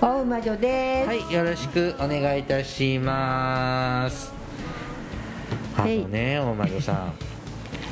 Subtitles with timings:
[0.00, 1.06] 大魔女です。
[1.08, 4.32] はい、よろしくお願いいたします。
[5.76, 7.12] あのね、大魔女さん、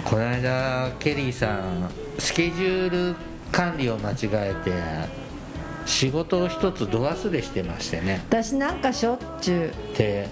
[0.04, 3.16] この間、ケリーさん、スケジュール
[3.50, 4.72] 管理を間違えて、
[5.86, 8.24] 仕事を一つど忘れしてましてね。
[8.28, 10.28] 私なんかしょっちゅで、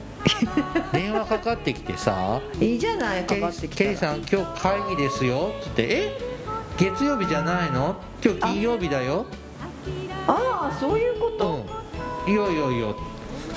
[0.93, 2.62] 電話かかってきてさ、う。
[2.65, 3.91] いいじゃない、かケリかってきたら。
[3.91, 6.30] ケリーさん、今日会議ですよって言って、え？
[6.79, 7.96] 月曜日じゃないの？
[8.24, 9.27] 今日金曜日だよ
[10.26, 11.65] ああ、そういうこと？
[12.26, 12.95] うん、いやいやいや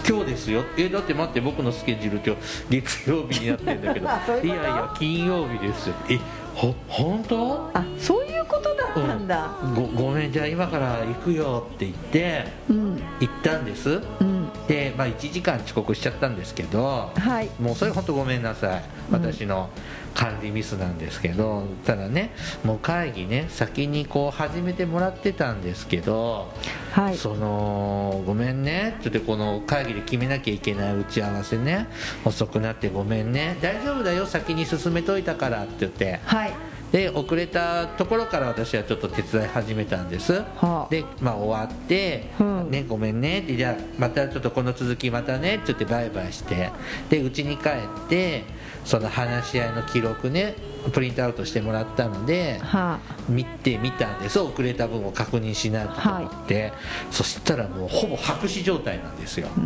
[0.08, 0.64] 今日ですよ。
[0.78, 4.10] えだって待って僕のスケジュール今日月曜日になってんだけど。
[4.12, 4.56] あそういうこと？
[4.56, 5.96] やいや金曜日ですよ。
[6.10, 6.20] え
[6.56, 7.70] ほ本当？
[7.74, 9.50] あ、そういうことだったんだ。
[9.76, 14.02] ごごめんじゃあ今から行くよって言ってうん、行ったんです。
[14.20, 17.50] うん、で、まあ、1時間遅刻しちゃったんですけどはい。
[17.60, 18.84] もうそれ本当ごめんなさい。
[19.12, 19.70] 私の
[20.14, 22.32] 管理ミスなんですけどただね
[22.64, 26.52] もう会議ね先にこう始めてもらってたんですけど
[26.92, 27.18] はい。
[27.18, 31.88] そのごめんねちょっとこの会議で決めなきゃいけない打ち合わせね
[32.26, 36.54] 遅くなってごめんね大丈夫だよ先に進めといたからって言ってはい。
[36.94, 46.72] で遅れたところから私はちょっと手伝い始めたんですはあで、まあ、終わって、うんね、ごめんねってじゃあまたちょっとこの続きまたねって言ってバイバイして
[47.10, 48.44] で家に帰って
[48.86, 50.56] その話し合いの記録ね
[50.92, 56.74] プリントアウトしてもらったのでは見てみたんです遅れた分を確認しないとと思って、
[57.10, 59.48] そしたらもうほぼ白紙状態なんですよ、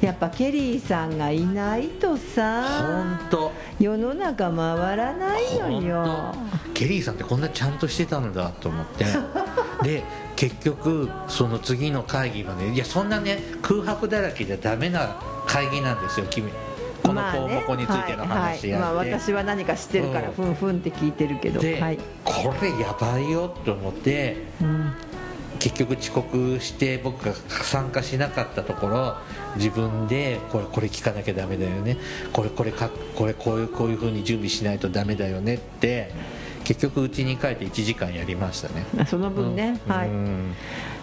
[0.00, 2.82] やっぱケリーさんがいないとえさ。
[2.82, 6.34] 本当世の中回らないのよ。
[6.74, 9.04] ケリーさんってこんなちゃんとしてたんだと思って。
[9.82, 10.04] で
[10.42, 15.14] 結局その次の会議までいやそんなね空白だらけじゃダメな
[15.46, 16.50] 会議なんですよ君。
[17.00, 20.34] この項まあね目についての話し合いで、はいはい、まあ私は何か知ってるからうん。
[20.34, 24.92] ふんふんって聞いてるけど、で、はい、これやばいよと思ってうん、
[25.60, 29.16] 結局遅刻して僕が参加しなかったところ
[29.54, 31.98] 自分でこれこれ聞かなきゃダメだよね。
[32.32, 36.10] これこれかこれこういうこういうふうに準備しないとダメだよねって
[36.64, 38.86] 結局家に帰って1時間やりましたね。
[38.98, 40.54] あその分ね、はい、うん。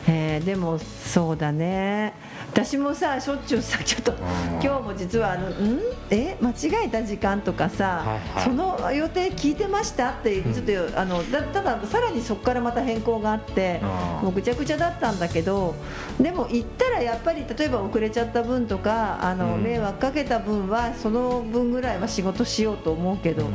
[0.08, 0.46] えー。
[0.46, 2.14] でもそうだね。
[2.52, 4.14] 私もさしょっちゅうさちょっと
[4.62, 5.80] 今日も実はあのん？
[6.10, 6.36] え？
[6.42, 8.44] 間違えた時間とかさ、はいはい。
[8.44, 10.12] その予定聞いてました？
[10.12, 10.54] ってうん。
[10.54, 13.82] ちょっと、あのだたださらにそこからまた変更があって
[14.24, 15.76] もうぐちゃぐちゃだったんだけど
[16.20, 19.64] でも行ったらやっぱり例えば遅れちゃった分とかあの、うん。
[19.64, 23.52] 迷惑かけた分はその分ぐらいは仕事しようと思うけど、うん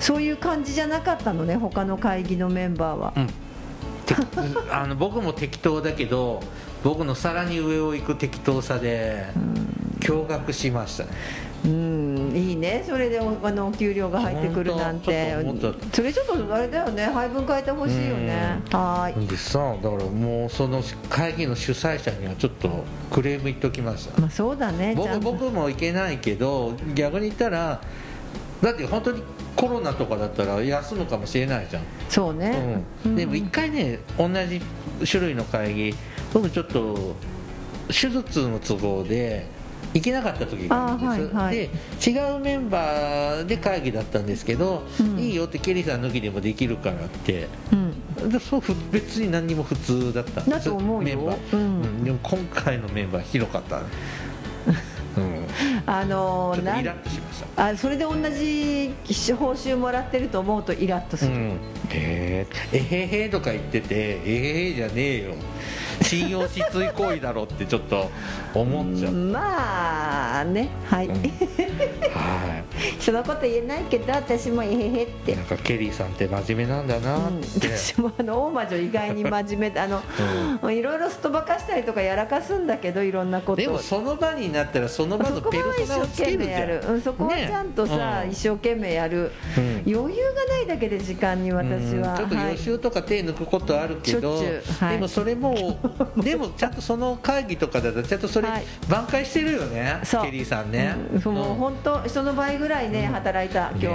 [0.00, 3.12] そういう感じじゃなかったのね他の会議のメンバーは。
[3.16, 3.26] うん。
[3.26, 3.34] て
[4.72, 6.40] あの僕も適当だけど
[6.82, 9.26] 僕のさらに上を行く適当さで
[10.00, 11.10] 驚愕しましたね。
[11.62, 12.82] うんいいね。
[12.86, 15.36] それでおあのお給料が入ってくるなんて。
[15.92, 17.04] それちょっとあれだよね。
[17.04, 18.60] 配分変えてほしいよね。
[18.70, 19.26] はーい。
[19.26, 24.18] でさだからもうその会議の主催者にはちょっとクレーム言っときました。
[24.18, 27.82] まあそうだね僕僕も行けないけど逆に言ったら
[28.62, 29.22] だって本当に
[29.56, 34.60] コロナとかだったら休むかもしれないじゃん、そうね、うん、でも一回ね同じ
[35.10, 35.94] 種類の会議
[36.32, 37.16] 僕ちょっと
[37.88, 39.46] 手術の都合で
[39.92, 41.56] 行けなかった時があるんです、あはいはい。
[41.56, 41.70] で
[42.06, 45.18] 違うメンバーで会議だったんですけど、うん。
[45.18, 47.48] いいよってケリーさん抜きでもできるからって。
[47.72, 48.30] うん。
[48.30, 50.50] でそうふ別に何にも普通だったんです。
[50.50, 51.04] だと思うよ。
[51.04, 51.82] メンバー、うん。
[51.82, 52.04] うん。
[52.04, 53.78] でも今回のメンバーひどかった。
[53.80, 53.84] ね、
[55.18, 55.46] うん、
[55.92, 57.66] あのーなんちょっとイラッとしました。
[57.66, 58.94] あそれで同じ
[59.34, 61.58] 報酬もらってると思うとイラッとする、うん、
[61.90, 65.34] えー、えへへとか言っててえへへじゃねえよ
[66.02, 68.10] 信用失墜行為だろってちょっと
[68.54, 71.14] 思っちゃう、まあねはい、うん。
[71.14, 72.64] は
[72.98, 75.32] そのこと言えないけど私もえへへって。
[75.32, 77.40] いなんかケリーさんって真面目なんだなうん。
[77.40, 83.52] って、私もあの大魔女意外に真面目であの、いろいろすっ飛ばかしたりとかやらかすんだけどいろんなこと。
[83.52, 86.60] をでもその場になったらその場のペルソナをつけるじゃん。
[86.60, 88.30] そこは一生懸命やる、うん、そこはちゃんとさ、ねうん。
[88.30, 89.64] 一生懸命やる、うん。
[89.86, 92.16] 余裕がないだけで時間に私は、うん。
[92.16, 94.42] ちょっとはい予習とか手抜くことあるけど、は
[94.90, 94.94] い。
[94.94, 95.78] でもそれも
[96.22, 98.64] でもちゃんとその会議とかだとちゃんとそれはい。
[98.88, 100.24] 挽回してるよね、そう。
[100.24, 100.94] ケリーさんね、
[101.24, 101.34] うん。
[101.34, 101.54] もううん。
[101.56, 103.94] 本当人の倍ぐらいね働いた今日も、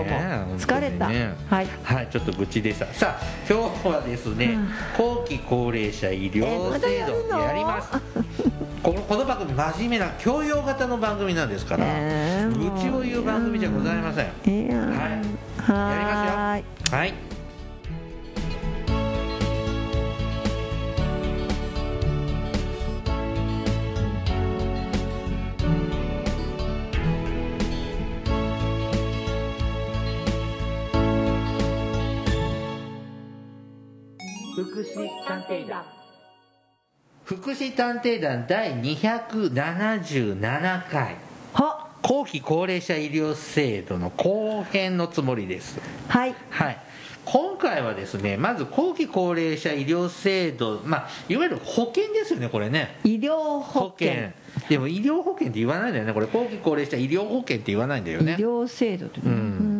[0.57, 1.67] 疲れた、ねはい。
[1.83, 2.85] はい、ちょっと愚痴でした。
[2.93, 4.69] さあ今日はですね、うん。
[4.97, 7.91] 後期高齢者医療制度やります。
[8.83, 14.87] このこの番組真面目な教養型の番組なんですから、えー愚痴を言う番組じゃございません、いやはい。
[14.87, 16.97] はやりますよ。
[16.97, 17.34] はい
[34.75, 35.85] 福祉探偵団。
[37.23, 41.15] 福祉探偵団第277回。
[41.53, 41.87] は。
[42.01, 45.79] 後期高齢者医療制度の後編のつもりです。
[46.09, 46.35] はい。
[46.49, 46.77] はい。
[47.23, 52.99] 今回はですねまず後期高齢者医療制度、まあ、いわゆる保険ですよねこれね。
[53.05, 54.33] 医療保険。
[54.67, 56.25] でも医療保険って言わないんだよねこれ。
[56.25, 58.33] 後期高齢者医療保険って言わないんだよね。
[58.33, 59.74] 医療制度ってうん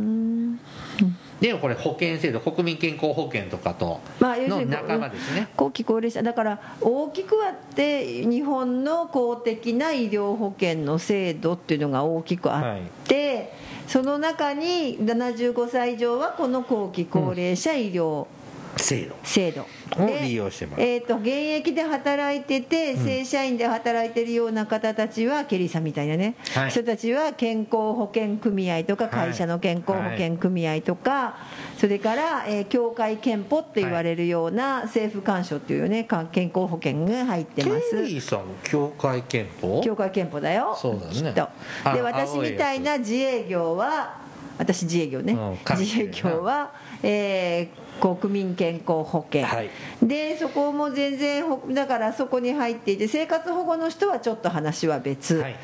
[1.39, 13.53] でもこれ保険制度国民健康保険とかとの仲間ですね、後期高齢者だから大きくあって日本の公的な医療保険の制度っていうのが大きくあって、
[13.87, 18.27] その中に75歳以上はこの後期高齢者医療
[18.77, 19.15] 制度。
[19.23, 19.61] 制度、
[19.97, 20.81] をで利用してます。
[20.81, 26.69] えー、と現役で働いてて正社員で働いてるような方たちは、ケリーさんみたいなね、はい。
[26.69, 31.37] 人たちは健康保険組合とかはい会社の健康保険組合とか、
[31.77, 37.95] それから、えー協会憲法って言われるような政府干渉っていうねか健康保険が入ってケます。
[37.95, 39.81] リーさん協会憲法？
[39.81, 40.75] 協会憲法だよ。
[40.75, 41.13] そうだね。
[41.13, 41.47] きっと。
[41.83, 44.17] あで私みたいな自営業は
[44.57, 46.71] 私自営業ね、うん自営業は、
[47.03, 49.69] えー国民健康保険、はい。
[50.03, 55.55] でそこも全然ほだからそこに入っていて生活保護の人はちょっと話は別、はい。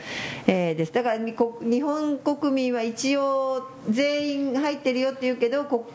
[0.48, 0.94] えーです。
[0.94, 5.90] だから日本国民は一応全員入ってるよって言うけどこ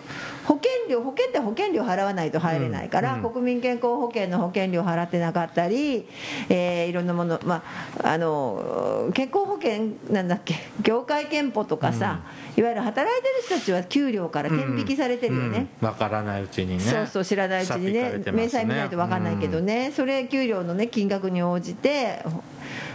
[0.45, 3.25] 保険料保険って保険料払わないと入れないから、うん。
[3.25, 6.07] うん国民健康保険の保険料払ってなかったり、
[6.49, 7.65] えーいろんなもの、ま
[8.03, 10.55] あ、あの健康保険なんだっけ？
[10.83, 12.21] 業界憲法とかさ、
[12.57, 15.89] いわゆる働いてる人たちは給料から天引きされてるよね、うん。
[15.89, 16.81] わからないうちにね。
[16.81, 22.23] そうそう知らないうちにねさっき言われてます明細見ないと分かんないけどね、それ給料のね金額に応じて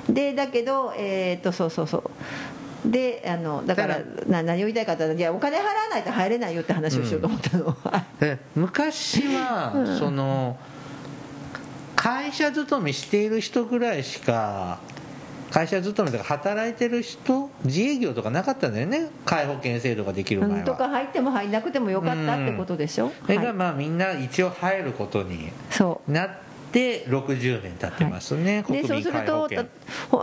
[0.08, 1.98] でだけどえっ、とそうそうそ
[2.86, 2.90] う。
[2.90, 7.78] であのだからな何を言いたいかというといやお金払わないと入れないよって話をしようと思ったの、
[8.20, 10.00] で昔は、うん。
[10.00, 10.58] その
[11.96, 14.80] 会社勤めしている人ぐらいしか
[15.52, 19.10] 会社勤めとか働いてる人自営業とかなかったんだよね。
[19.26, 26.12] 皆保険制度ができる前うん、とかは入っても入んなくてもよかったってことでしょ、それがはい、まあみんな一応入ることにそう。
[26.12, 26.30] なっ
[26.72, 29.50] て60年経ってますね、で国民そうすると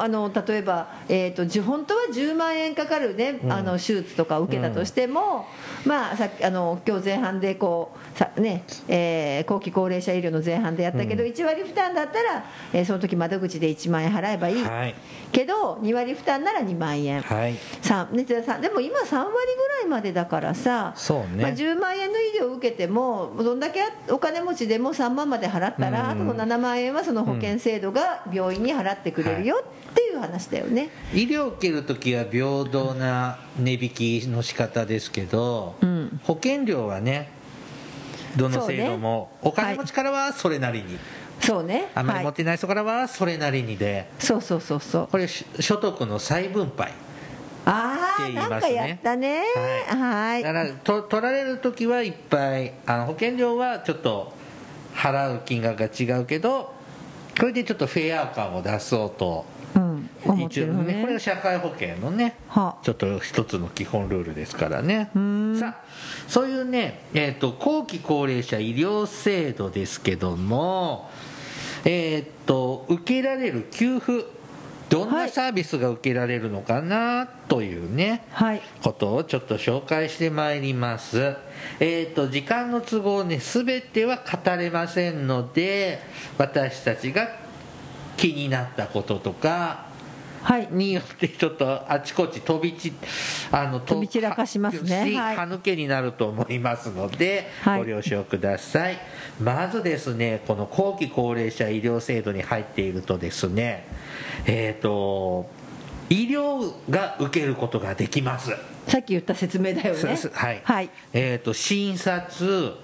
[0.00, 3.52] あの例えば、えー、とじ本当は10万円かかる、ねうん。
[3.52, 5.46] あの手術とか受けたとしても、
[5.84, 11.30] まあ、さっきあの今日前半でこうさ、ねえー後期高齢者医療の前半でやったけど、うん。
[11.30, 14.94] 1割負担だったら、えーその時窓口で1万円払えばいい、はい。
[15.30, 17.52] けど2割負担なら2万円、はい。
[17.52, 23.80] ね、でも今3割ぐらいまでだからさ、そうね、まあ、10万円の医療を受けてもどんだけ
[24.10, 26.10] お金持ちでも3万まで払ったら、うん。
[26.10, 36.20] あとの7万円はその保険制度が病院に払ってくれるよっていう話だよね、医療を受けるときは平等な値引きの仕方ですけど、うん。
[36.24, 37.37] 保険料はね
[38.36, 40.98] どの制度も、お金持ちからはそれなりに、
[41.40, 41.90] そうね。
[41.94, 42.24] あまりはい。
[42.24, 45.08] 持ってない人からはそれなりにで、そうそうそうそう。
[45.08, 46.92] これし所得の再分配
[47.64, 48.76] ああ、って言いなんますね。
[48.78, 49.42] かやったね。
[49.88, 50.42] はい。
[50.42, 54.32] だからと取られるときはいっぱいあの保険料はちょっと
[54.94, 56.72] 払う金額が違うけど
[57.38, 59.44] これでちょっとフェア感を出そうと
[59.76, 60.94] うん思って一応るのね。
[60.94, 65.10] ねこれが社会保険のねはちょっと一つの基本ルールですからね。
[65.18, 65.58] ん。
[65.58, 65.84] さあ
[66.26, 71.10] そういうね、えー、と後期高齢者医療制度ですけども
[71.84, 74.24] えっ、と受けられる給付
[74.88, 78.62] どんはないサービスが受けられるのかなというね、はい。
[78.82, 81.36] ことをちょっと紹介してまいります。
[81.78, 86.00] えっ、と時間の都合ね全ては語れませんので
[86.38, 87.28] 私たちが
[88.16, 89.87] 気になったこととか
[90.42, 90.68] はい。
[90.70, 92.92] によってちょっとあちこち飛びち
[93.50, 95.10] あの飛び散らかしますね。
[95.10, 95.36] しはい。
[95.36, 97.80] 歯抜けになると思いますので、はい。
[97.80, 98.98] ご了承ください。
[99.40, 103.86] まずですねこの後期高齢者医療制度に入っているとですね
[104.46, 105.48] えっ、と
[106.10, 108.52] 医療が受けることができます。
[108.86, 110.18] さっき言った説明だよね。
[110.32, 110.90] はい、はい。
[111.12, 112.74] えっ、と診察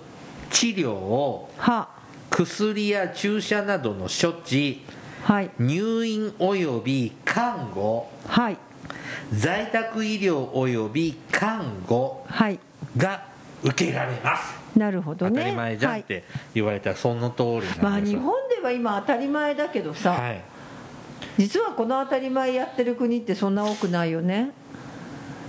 [0.50, 1.94] 治療をは。
[2.30, 4.82] 薬や注射などの処置
[5.24, 5.50] はい。
[5.58, 8.08] 入院及び看護。
[8.26, 8.58] はい。
[9.32, 12.24] 在宅医療及び看護。
[12.28, 12.58] はい。
[12.96, 13.26] が
[13.62, 14.78] 受けられます。
[14.78, 15.36] なるほどね。
[15.36, 16.02] 当たり前じゃんっはい。
[16.04, 20.40] て言われたらその通りなんですよ、まあ日本では今当たり前だけどさ、はい。
[21.38, 24.50] 実はこの当たり前やってる国ってそんな多くないよね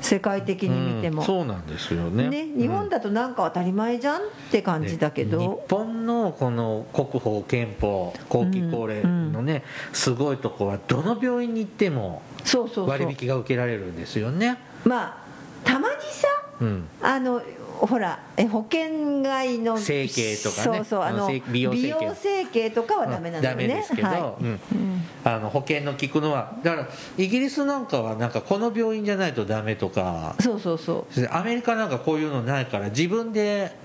[0.01, 2.29] 世界的に見ても、うんそうなんですよね。
[2.29, 4.21] ね日本だとなんか当たり前じゃんっ
[4.51, 12.89] て感じだけで日ど、本のこの国保憲法後期高齢のね、すごいとこはどの病院に行ってもそうそうそう。
[12.89, 14.57] 割引が受けられるんですよね。
[14.83, 15.17] まあ
[15.63, 16.27] たまにさ
[16.61, 16.87] うん。
[17.01, 17.41] あの
[17.75, 20.77] ほらえ保険外の整形とかね。
[20.77, 21.73] そうそうあの美容
[22.13, 22.65] 整形。
[22.71, 24.47] とかはダメなんだよね、ダメですけど、はうん。
[24.47, 24.59] うん。
[25.23, 30.35] あの保険の効くのはだからイギリスなんかはなんかこの病院じゃないとダメとか。
[30.39, 30.77] い、そうそう。
[30.77, 31.05] そ
[31.35, 33.75] アメリカなんかこういうのないから自分で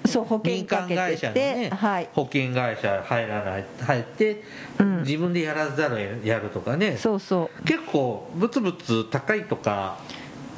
[0.44, 2.08] 民間会社てて、のね、はい。
[2.12, 4.42] 保険会社入らない入って、
[4.78, 4.98] うん。
[5.02, 6.96] 自分でやらざるをやるとかね。
[6.96, 7.64] そうそう。
[7.64, 9.98] 結構ブツブツ高いとか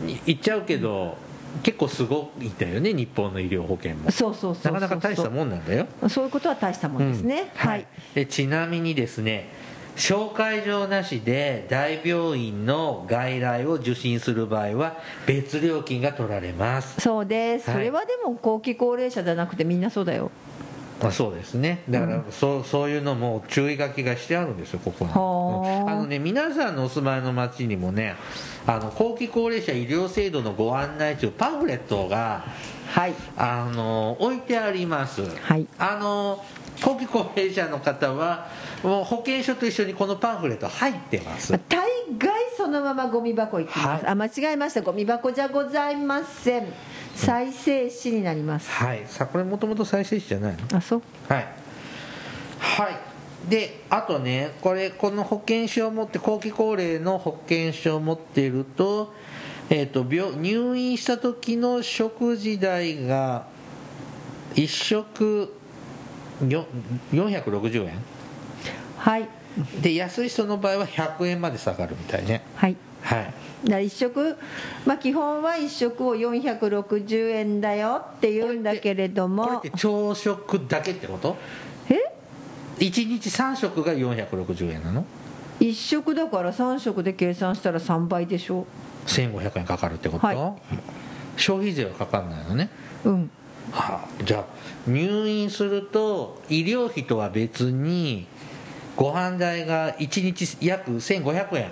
[0.00, 1.16] に言っちゃうけど
[1.62, 4.10] 結構すごいんだよね日本の医療保険も。
[4.10, 5.86] そうそうそうそうなかなか大したもんなんだよ。
[6.08, 9.50] そういうことは大したもんですね、うんはい、でちなみにですね
[9.96, 17.00] 紹介状なしで大病院の外来を受診する場合は別料金が取られます。
[17.00, 17.78] そうです、はい。
[17.78, 20.30] それはでも後期高齢者じゃなくてみんなそうだよ
[21.02, 21.82] まあ、そうですね。
[21.90, 28.14] だから、そうそういうのも注意書きがしてあるんですよここに、あのね皆さんのお住まいの町にもね
[28.66, 32.44] あの後期高齢者医療制度のご案内というパンフレットが
[32.86, 33.14] はい。
[33.36, 35.66] あの置いてあります、はい。
[35.78, 36.44] あの
[36.82, 38.48] 後期高齢者の方は
[38.82, 41.58] もう保険証と一緒にこのパンフレット入ってます。
[41.68, 41.80] 大
[42.18, 44.12] 概そのままゴミ箱行きます、はい。
[44.12, 44.82] あ間違えました。
[44.82, 46.72] ゴミ箱じゃございません。
[47.16, 48.70] 再生紙になります。
[48.70, 49.02] はい。
[49.06, 50.78] さこれもともと再生紙じゃないの？
[50.78, 51.02] あそう。
[51.28, 51.46] はい。
[52.60, 53.50] はい。
[53.50, 59.12] であとねこれこの保険証を持って後期高齢の保険証を持っていると,、
[59.68, 63.46] えー、と病入院した時の食事代が
[64.54, 65.52] 1食
[66.48, 66.66] よ
[67.12, 67.98] 460円？
[68.98, 69.28] はい
[69.80, 72.42] で安い人の場合は100円まで下がるみたいね。
[72.54, 72.76] はい。
[73.02, 73.24] はい。
[73.24, 74.36] だから一食、
[74.86, 81.36] まあ、基本は一食を460円だよって言うんだけれどこれもって朝食だけってこと？
[81.88, 81.96] え
[82.78, 85.04] ？1日3食が460円なの？
[85.60, 88.66] 一食だから3食で計算したら3倍でしょ。
[89.06, 90.36] 1500円かかるってこと、はい。
[91.36, 92.68] 消費税はかかんないのね。
[93.04, 93.30] うん。
[93.70, 94.44] はあ、じゃあ
[94.86, 98.26] 入院すると医療費とは別に
[98.96, 101.70] ご飯代が1日約1500円。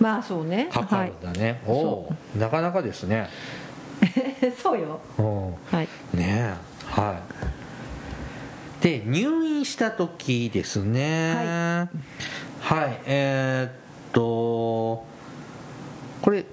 [0.00, 0.68] まあそうね。
[0.72, 3.20] かかるんだね、おおなかなかですね。
[3.20, 3.26] は
[4.48, 5.00] いそうよ。
[5.18, 5.88] おはい。
[6.14, 6.54] ねえ。
[6.86, 7.20] は
[8.80, 8.82] い。
[8.82, 11.88] で入院した時ですね。
[12.60, 13.72] はい、えーっ
[14.12, 15.06] と
[16.20, 16.44] これ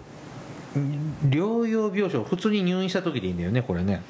[1.28, 4.04] 療養病床普通に入院した時でいいんだよねこれね。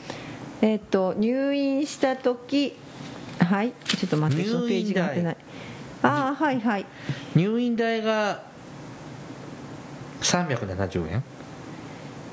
[0.62, 2.76] えっと入院した時
[3.40, 3.74] はい。
[3.86, 5.38] ちょっと待ってそのページが出てない。
[6.02, 6.86] ああはいはい。
[7.36, 8.44] 入院代が
[10.22, 11.24] 370円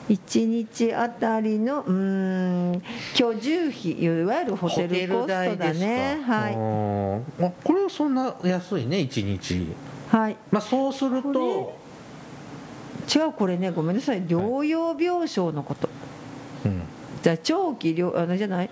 [0.09, 2.83] ？1日あたりのうーん
[3.15, 6.21] 居住費いわゆるホテルコストだね。
[6.25, 6.55] はい。
[7.65, 9.75] これはそんな安いね1日。
[10.11, 10.37] はい。
[10.51, 11.33] まあそうすると。
[11.33, 11.79] こ
[13.15, 14.23] 違うこれねごめんなさい。
[14.23, 15.89] 療養病床のこと。
[16.65, 16.83] うん。
[17.23, 18.71] じゃあ長期療あのじゃない。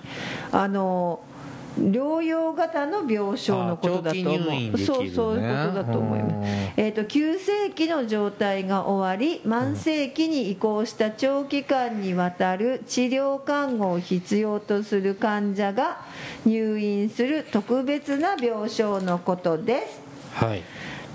[0.53, 1.21] あの
[1.78, 4.38] 療養型の病床のことだと思う。
[4.50, 4.73] ね。
[4.78, 16.02] そうそういうことだと思います、えー、と急性期の状態が終わり慢性期に移行した長期間にわたる治療看護を必要とする患者が
[16.47, 20.00] 入院する特別な病床のことです。
[20.35, 20.61] はい。
[20.61, 20.62] っ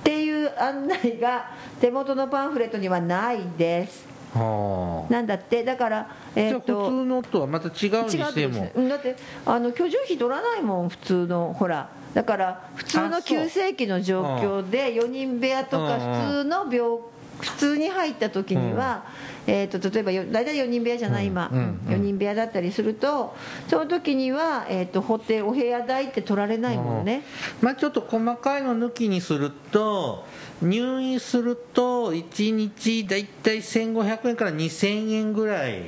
[0.04, 4.06] ていう案内が手元のパンフレットにはないです。
[4.06, 5.64] はあなんだって。
[5.64, 8.72] だからえっ、じゃあと普通のとはまた違うにしても。
[8.76, 11.90] うんだってあの居住費取らないもん普通のほら。
[12.14, 16.04] だから普通の急性期の状況で4人部屋とかうん。
[16.04, 17.00] うん普通の病
[17.40, 19.06] 普通に入った時には、
[19.48, 21.58] えー、と例えばよ大体4人部屋じゃない今、うん。
[21.58, 21.64] うん。
[21.88, 21.94] うん。
[21.94, 23.36] 4人部屋だったりすると
[23.68, 27.24] その時には、えー、とホテルお部屋代って取られないもんね、
[27.62, 30.26] まあちょっと細かいの抜きにすると
[30.62, 35.84] 入院すると1日だいたい1500円から2000円ぐらい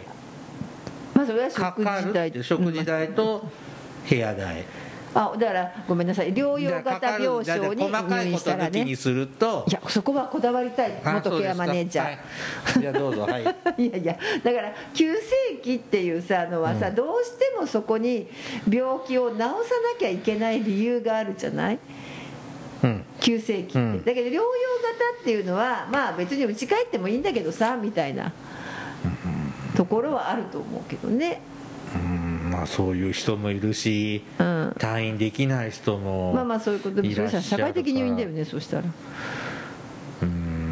[1.54, 3.44] かかる食事代って食事代と
[4.10, 4.66] 部屋代。
[5.13, 6.34] あだからごめんなさい。
[6.34, 8.96] 療養型病床に入院したらこと抜きにね。
[8.96, 9.66] すると。
[9.68, 11.01] いやそこはこだわりたい。
[11.04, 12.20] あ元ケアマネージャー、はい、
[12.80, 13.24] じゃあどうぞ。
[13.24, 13.42] はい。
[13.78, 15.22] いやいやだから急性
[15.62, 16.96] 期っていうさのはさ、うん。
[16.96, 18.28] どうしてもそこに
[18.70, 19.54] 病気を治さな
[20.00, 21.80] きゃいけない理由があるじゃない？
[22.84, 24.04] うん急性期うん。
[24.04, 28.34] だけど療養型っていうのはまあ別に家帰ってもいいんだけどさみたいな。
[29.75, 31.42] ところはあると思うけどね、
[31.96, 32.51] うん。
[32.51, 38.84] まあそういう人もいるしうん、退院できない人もまあまあそういうことで社会的入院だよねそしたら。
[38.84, 40.72] うーん。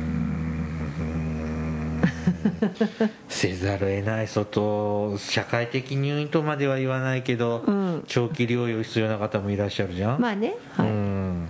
[3.29, 4.27] せざるを得ない。
[4.27, 8.03] 人と社会的入院とまでは言わないけど、うん。
[8.07, 10.87] 長期療養必要な方もいらっしゃるじゃん、まあね、はい。
[10.87, 11.49] うん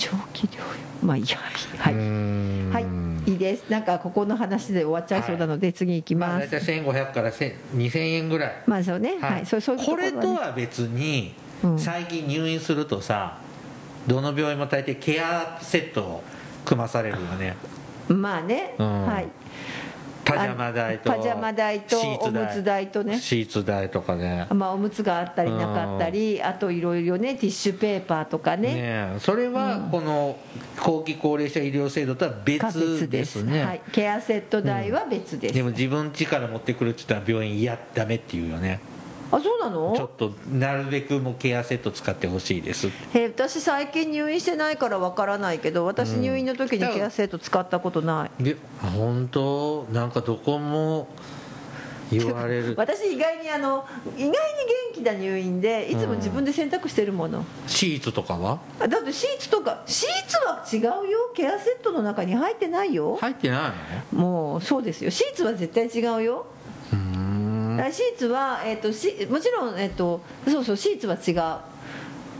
[0.00, 0.64] 長期療養。
[1.02, 1.38] まあいいや
[1.78, 2.80] はい、は
[3.26, 3.64] い、いいです。
[3.70, 8.62] なんかここの話で終わっちゃいそうなので、次行きまあ大ます、体1500から1000 2000円ぐらい。
[8.66, 9.18] まあそうね。
[9.20, 11.78] はい、そうそうこれとは別にうん。
[11.78, 13.38] 最近入院するとさ
[14.06, 16.24] どの病院も大抵ケアセットを
[16.64, 17.56] 組まされるよね。
[18.08, 19.06] まあね、うん。
[19.06, 19.28] はい
[20.24, 23.18] パジャマ代とパジャマ代とシーツおむつ代とね。
[23.18, 24.46] シーツ代とかね。
[24.50, 28.74] まあ、おむつがあったりなかったり、あといろいろねティッシュペーパーとかね。
[28.74, 29.16] ねえ。
[29.18, 30.36] それはこの
[30.78, 33.64] 後期高齢者医療制度とはが別ですね。
[33.64, 38.80] はい、ケアセット代は別です、でも自分家から持ってくるって言ったら病院いやダメっていうよね
[39.32, 42.88] あそうなちょのっとなるべくもうケアセット使ってほしいです。
[43.14, 49.86] え私最近入院してないからわからないけど私入院の時にケアセット使ったことない、で本当？
[49.92, 51.08] なんかどこも
[52.10, 52.74] 言われる。
[52.78, 54.34] 私意外にあの意外に元
[54.94, 58.58] 気な入院でいつも自分で選択してるもの、シーツとかは？
[58.80, 61.30] あだってシーツとかシーツは違うよ。
[61.34, 63.72] ケアセットの中に入ってないよ、入ってな
[64.12, 65.10] いもうそうですよ。
[65.12, 66.46] シーツは絶対違うよ
[67.80, 71.60] あシーツは、えっとしもちろん、えっとそうそうシーツは違う。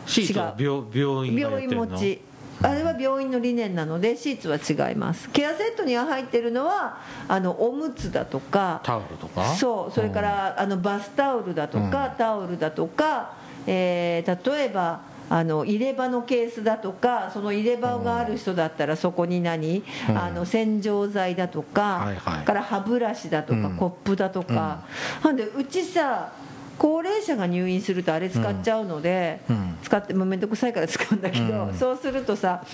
[0.07, 2.23] シーツは病病院病院持ち。
[2.63, 5.31] あれは病院の理念なのでシーツは違います。
[5.31, 9.55] ケアセットには入ってるのはあのおむつだとかタオルとか？
[9.55, 12.17] そうそれから、あのバスタオルだとか、うん。
[12.19, 13.35] タオルだとか、
[13.67, 20.19] えー例えばあの入れ歯のケースだとかその入れ歯がある人だったらそこに何、うん。
[20.19, 22.45] あの洗浄剤だとか、はいはい。
[22.45, 23.77] から歯ブラシだとか、うん。
[23.77, 24.85] コップだとか、
[25.23, 26.33] なんでうちさ
[26.77, 29.79] 高齢者が入院するとあれ使っちゃうので、うん。
[29.83, 31.75] 使ってもうめんどくさいから使うんだけど、うん。
[31.75, 32.65] そうするとさ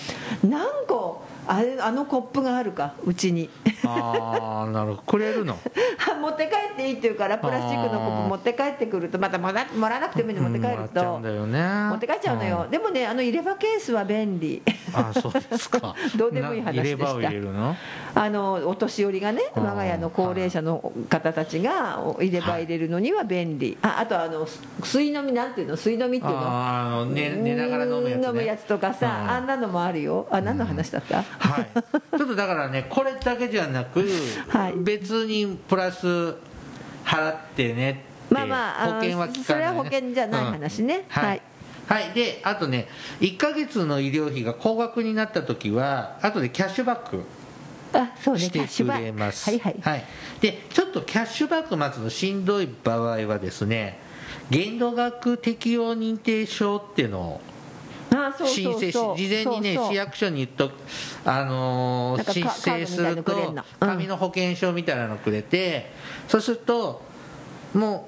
[0.43, 3.49] 何個あれあのコップがあるかうちに。
[3.85, 5.01] ああなるほど。
[5.03, 5.57] くれるの？
[6.21, 14.61] 持って帰っていいって言うからプラスチックのコップ持って帰ってくるとまたもらもらわなくてもいいの持って帰るうんもらっちゃうとん持って帰っちゃうのよ、でもねあの入れ歯ケースは便利。
[14.93, 15.95] あそうですか。
[16.17, 17.03] どうでもいい話でした。
[17.03, 17.75] な入れ歯を入れるの？
[18.15, 24.47] あのお年寄りがねうん我が家の高齢者の方たちがお入れ歯入れるのには便利、ああとあの
[24.81, 25.77] 水飲みなんていうの？
[25.77, 26.41] 水飲みっていうの？
[26.43, 29.29] あの寝寝ながら飲むやつ、ね、飲むやつとかさ、うん。
[29.31, 30.27] あんなのもあるよ。
[30.31, 31.69] あ何の話だった、はい、
[32.17, 34.05] ちょっとだからねこれだけじゃなく、
[34.47, 34.73] はい。
[34.77, 36.35] 別にプラス
[37.05, 37.91] 払ってね
[38.25, 40.97] ってまあまあ保険は効かない、ね、それは保険じゃない話ね。
[40.97, 41.03] うん。
[41.09, 41.37] ははい。
[41.37, 41.41] い、
[41.87, 42.13] はい。
[42.13, 42.87] であとね
[43.21, 47.23] 1ヶ月の医療費が高額になった時はあとでキャッシュバック
[47.93, 49.49] あそうねしてくれます。
[49.49, 50.03] はいはい、
[50.41, 53.99] でちょっとキャッシュバック待つのしんどい場合はですね
[54.49, 57.41] 限度額適用認定証っていうのを
[58.45, 60.71] 申請し事前にね市役所に言っと
[61.25, 63.33] あのー申カ請すると
[63.79, 65.91] 紙の保険証みたいなのくれて
[66.27, 67.01] そうすると
[67.73, 68.07] も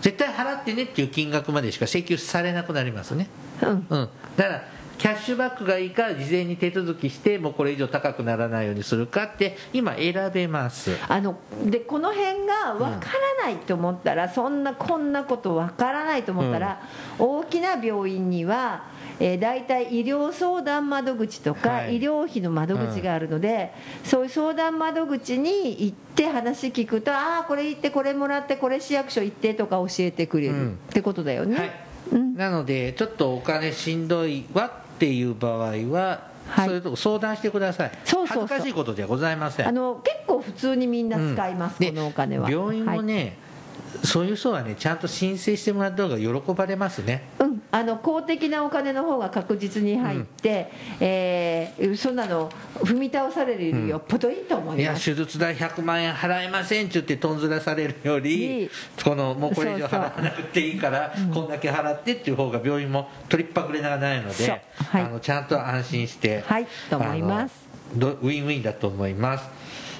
[0.00, 3.28] う絶対払ってねっていう金額までしか請求されなくなりますね。
[3.62, 3.68] うん。
[3.88, 4.08] うん。
[4.36, 4.62] だから
[4.98, 10.90] キャッシュバックがいいか事前に手続きしてもうこれ以上高くならないようにするかって今選べます。
[11.08, 16.80] あのでこの辺が分からないと思ったら、そんなこんなこと分からないと思ったら、
[17.18, 18.84] 大きな病院には、
[19.18, 21.96] えー、大体医療相談窓口とか、はい。
[21.96, 23.72] 医療費の窓口があるので、
[24.04, 30.78] そういう相談窓口に行って話聞くとああこれ行ってこれもらってこれ市役所行ってとか教えてくれる、うん。
[30.90, 31.70] ってことだよね、はい。
[32.12, 32.34] うん。
[32.34, 36.66] なのでちょっとお金しんどいわっていう場合は、はい。
[36.66, 37.92] そういうとこ相談してください。
[38.04, 38.46] そうそうそう。
[38.46, 39.68] 恥ずかしいことじゃございません。
[39.68, 41.88] あの結構普通にみんな使います、うん。
[41.88, 42.48] このお金は。
[42.48, 43.38] で病院もはいね、
[44.04, 47.28] そういう人はねちゃんと申請してもらった方が喜ばれますね。
[47.38, 58.70] うん、あの公的なお金の方が確実に入って、えーそんなの踏み倒されるよりよっぽどいいと思いやいます、手術代100万円払えませんって言ってとんずらされるよいりい
[59.02, 65.02] このもうこれ以上払わなくていいからこんだけ払ってっていう方が病院も取りっぱくれがないので、はい。
[65.02, 66.66] あのちゃんと安心して、はい。
[66.90, 67.66] と思います。
[67.94, 69.48] ウィンウィンだと思います。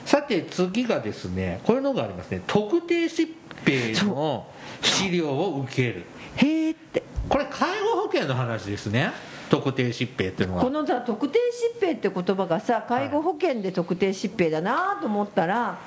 [0.04, 2.42] さて次がですねこういうのがありますね。
[2.46, 3.28] 特定疾
[3.64, 4.46] 病の
[4.82, 6.04] 資料を受ける。
[6.36, 7.02] へえって。
[7.28, 9.12] これ介護保険の話ですね。
[9.48, 10.62] 特定疾病っていうのは。
[10.62, 11.38] このさ特定
[11.78, 15.78] 疾病って言葉がさ介護保険で特定疾病だなと思ったら、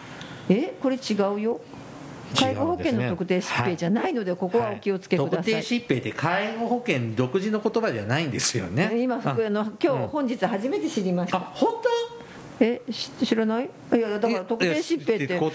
[0.49, 1.61] えこれ違うよ。
[2.35, 9.01] 介護保険の特定疾病じゃないので、ここはお気をつけください、特定疾病って介護保険独自の言葉じゃないんですよね。
[9.01, 9.21] 今の
[9.81, 11.37] 今日、本日初めて知りました。
[11.37, 12.08] あ本当？
[12.59, 13.69] えし知らない？
[13.93, 15.49] いやだから特定疾病って介護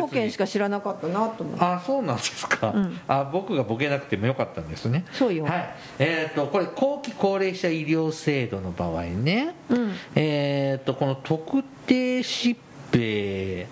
[0.00, 1.64] 保険しか知らなかったなと思って。
[1.64, 3.00] あそうなんですか、うん。
[3.06, 5.04] あ僕がボケなくてもよかったんですね。
[5.12, 5.44] そうよ。
[5.44, 5.74] はい。
[5.98, 9.92] えっ、とこれ後期高齢者医療制度の場合ね、うん。
[10.14, 12.56] えっ、とこの特定疾
[12.92, 13.66] 病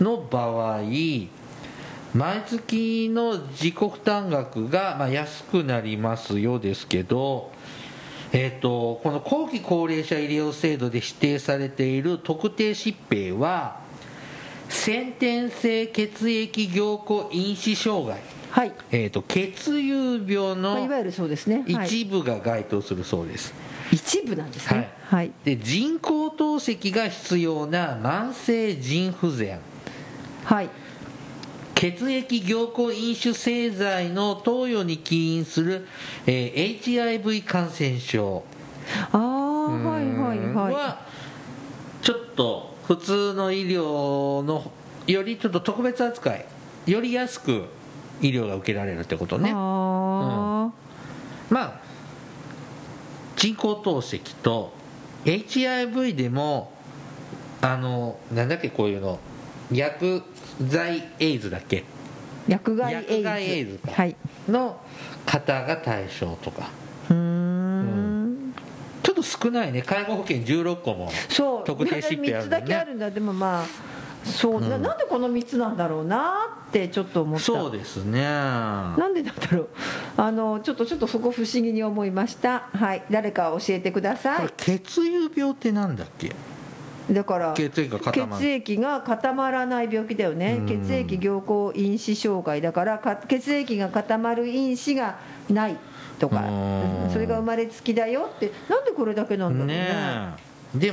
[0.00, 0.82] の場合
[2.14, 7.52] 毎月の自己負担額が、まあ、安くなりますよですけど
[8.32, 13.80] えー、とこの後期高齢者医療制度で指定されている特定疾病は
[14.68, 23.54] 先天性血液凝固因子障害、はい、えー、と血友病のわゆるそうですね、はい、一部が該当するそうです、
[23.92, 24.90] 一部なんですね。
[25.04, 29.60] はい、で人工透析が必要な慢性腎不全。
[30.44, 30.68] はい
[31.76, 35.86] 血液凝固飲酒製剤の投与に起因する、
[36.26, 38.42] えー HIV 感染症。
[39.12, 40.72] ああはいはいはい。
[40.72, 41.00] は
[42.00, 44.72] ちょっと普通の医療の
[45.06, 46.46] よりちょっと特別扱い
[46.86, 47.66] より安く
[48.22, 49.52] 医療が受けられるってことね。
[49.54, 50.72] あ
[51.50, 51.80] まあ
[53.36, 54.72] 人工透析と
[55.26, 56.72] HIV でも
[57.60, 59.18] あのなんだっけこういうの
[59.72, 60.22] 薬
[60.66, 61.84] 剤エイズだっけ？
[62.48, 63.80] ー薬害エイズ
[64.48, 64.80] の
[65.24, 66.68] 方が対象とか。
[67.10, 68.54] うーん。
[69.02, 69.82] ちょっと少ないね。
[69.82, 71.64] 介護保険16個もそう。
[71.64, 73.64] 特定疾病あ3るつだけあねるんだでもまあ
[74.24, 77.44] そう、ななんでこの3つなんだろうなってちょっと思った。
[77.44, 78.22] そうですね。
[78.22, 79.68] なんでなんだろう。
[80.16, 82.68] あのちょっとちょっとそこ不思議に思いました。
[82.72, 83.02] はい。
[83.10, 84.48] 誰か教えてください。
[84.56, 86.32] 血友病ってなんだっけ？
[87.10, 90.56] だから血液が固まらない病気だよね。
[90.60, 90.66] うん。
[90.66, 95.76] 血液凝固因子障害だからか血液が固まる因子がない
[96.18, 96.42] とか。
[97.12, 98.50] それが生まれつきだよって。
[98.68, 100.34] なんでこれだけなんだろうね。
[100.74, 100.92] で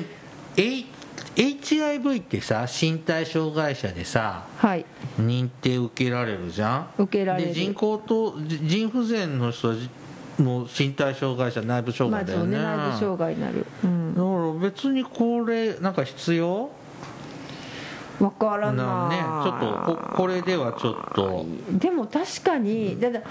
[1.36, 4.86] HIV ってさ身体障害者でさはい。
[5.19, 6.89] 認定受けられるじゃん。
[6.99, 7.47] 受けられる。
[7.47, 9.76] で人工とじ腎不全の人は
[10.38, 16.69] じもう身体障害者内部障害だよね,、ね内部障害になる、うん、だから別にこれなんか必要？
[18.19, 18.86] 分からない。
[18.86, 19.17] なね。
[19.43, 21.46] ちょっとここれではちょっと。
[21.72, 23.22] でも確かにただ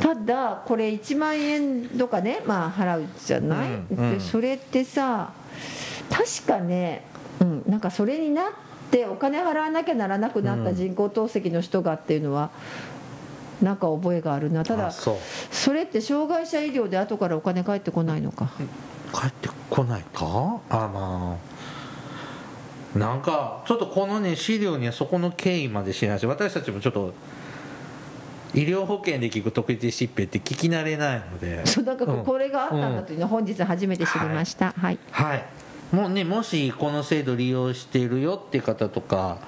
[0.00, 4.18] ただこれ1万円とかねまあ払うじゃない、うんうん。
[4.18, 5.32] でそれってさ
[6.10, 7.04] 確かね、
[7.40, 8.52] うん、なんかそれになっ
[8.90, 10.76] てお金払わなきゃならなくなったうん。
[10.76, 12.50] 人工透析の人がっていうのは
[13.62, 14.64] なんか覚えがあるな。
[14.64, 15.18] ただあそ
[15.72, 18.50] れって障害者医療で後からお金返ってこないのか。
[19.12, 20.60] 帰ってこないか？
[20.70, 21.36] あま
[22.94, 22.98] あ。
[22.98, 27.12] なんかちょっとこのね資料にはそこの経緯まで知らないし私たちもちょっと
[28.54, 31.66] 医療保険で聞く特定疾病って聞き慣れないので。
[31.66, 34.98] そうなんかこれがあったんだというのを本日初めて知りました、はい。
[35.10, 35.44] はい。
[35.92, 39.38] もうねもしこの制度利用しているよって方とか、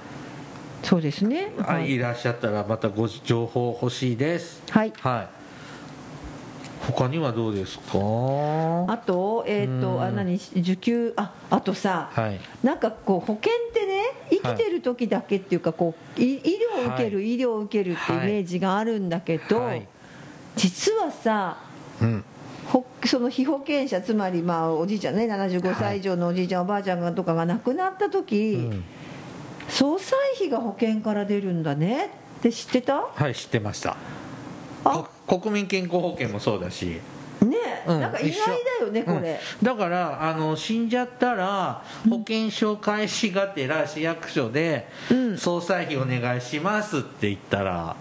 [0.83, 1.51] そうですね。
[1.59, 1.93] あはい。
[1.93, 4.61] いらっしゃったらまたご情報欲しいです。
[4.69, 4.93] はい。
[4.99, 5.27] はい。
[6.91, 7.83] 他にはどうですか？
[8.87, 9.81] あと、えー、うん。
[9.81, 10.35] とあ何？
[10.35, 12.39] 受給ああとさ、はい。
[12.63, 17.35] なんかこう保険ってね生きてる時だけっていうかこうい医療を受ける、はい。
[17.35, 19.87] 医療を受けるってイメージがあるんだけど、はい。
[20.55, 21.57] 実はさ
[22.01, 22.25] うん。
[22.65, 28.83] ほその被保険者つまりまあおじいちゃんね75歳以上のおじいちゃん、おばあちゃんがとかが亡くなった時、うん
[29.71, 32.09] 総裁費が保険から出るんだね。
[32.39, 33.07] って知ってた？
[33.13, 33.95] はい知ってました。
[35.27, 36.99] 国民健康保険もそうだし。
[37.41, 37.57] ね。
[37.87, 38.47] え、うんなんか意外
[38.79, 39.65] だよねこれ、うん。
[39.65, 45.37] だからあの死んじゃったら保険証開始がてら市役所でうん。
[45.37, 47.95] 総裁費お願いしますって言ったら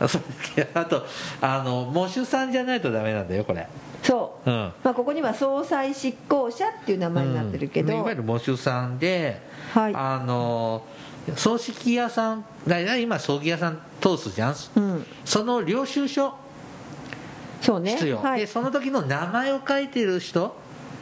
[0.08, 0.18] そ
[0.56, 1.04] れあと
[1.40, 3.66] あの喪主さんじゃないとダメなんだよこれ。
[4.02, 4.72] そう、うん。
[4.82, 8.00] まあ、ここには総裁執行者っていう名前になってるけど、うん。
[8.00, 9.40] いわゆる喪主さんで、
[9.74, 9.92] はい。
[9.94, 10.84] あの
[11.36, 12.44] 葬式屋さん
[13.00, 14.54] 今葬儀屋さん通すじゃん？
[14.76, 16.34] うん、その領収書？
[17.60, 17.94] そうね。
[17.94, 18.40] 必要、はい。
[18.40, 20.54] でその時の名前を書いてる人？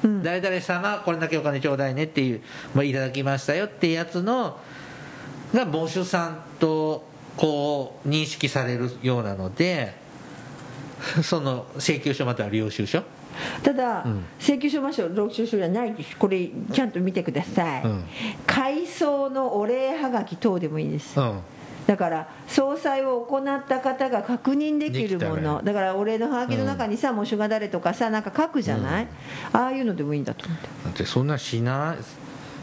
[0.02, 0.22] うん。
[0.22, 2.42] 誰々様これだけお金ちょうだいねっていう、
[2.74, 4.58] まあ、いただきましたよってやつの
[5.52, 7.04] が喪主さんと
[7.36, 9.94] こう認識されるようなので
[11.22, 13.02] その請求書または領収書
[13.62, 14.24] ただ、うん。
[14.38, 16.16] 請求書ましょう領収書じゃないです。
[16.16, 18.04] これちゃんと見てください、うん。
[18.46, 21.40] 回送のお礼はがき等でもいいです、うん。
[21.86, 25.62] だから総裁を行った方が確認できるもの。
[25.62, 29.08] だから俺のハガキの中にさ、もうシュガーダレとかさなんか書くじゃない、
[29.52, 30.68] ああいうのでもいいんだと思って。
[30.84, 31.96] だってそんなしな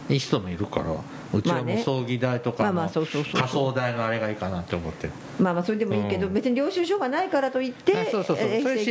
[0.09, 0.85] い人もいるから
[1.33, 3.41] うちはもう葬儀代とかのまあまあそうそうそうそう。
[3.41, 5.07] 仮装代のあれがいいかなって思って。
[5.07, 6.33] るまあまあそれでもいいけど、うん。
[6.33, 8.47] 別に領収書がないからといってあそうそうそう。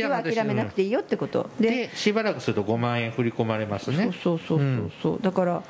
[0.09, 1.49] は諦めなくていいよってこと。
[1.59, 4.11] ででしばらくすると5万円振り込まれますね。
[4.23, 4.91] そうそうそうそう。
[5.01, 5.63] そう、だから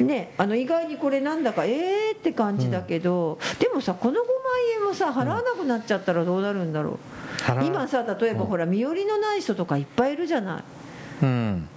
[0.00, 4.24] ねあの意外にこれなんだかえーって感じだけど、でもさこの5万
[4.76, 6.98] 円もさ払わなくなっちゃったらどうなるんだろ
[7.60, 10.62] う、今さ例えばほら身寄りのない人とかいっぱいいるじゃない。
[11.22, 11.68] うん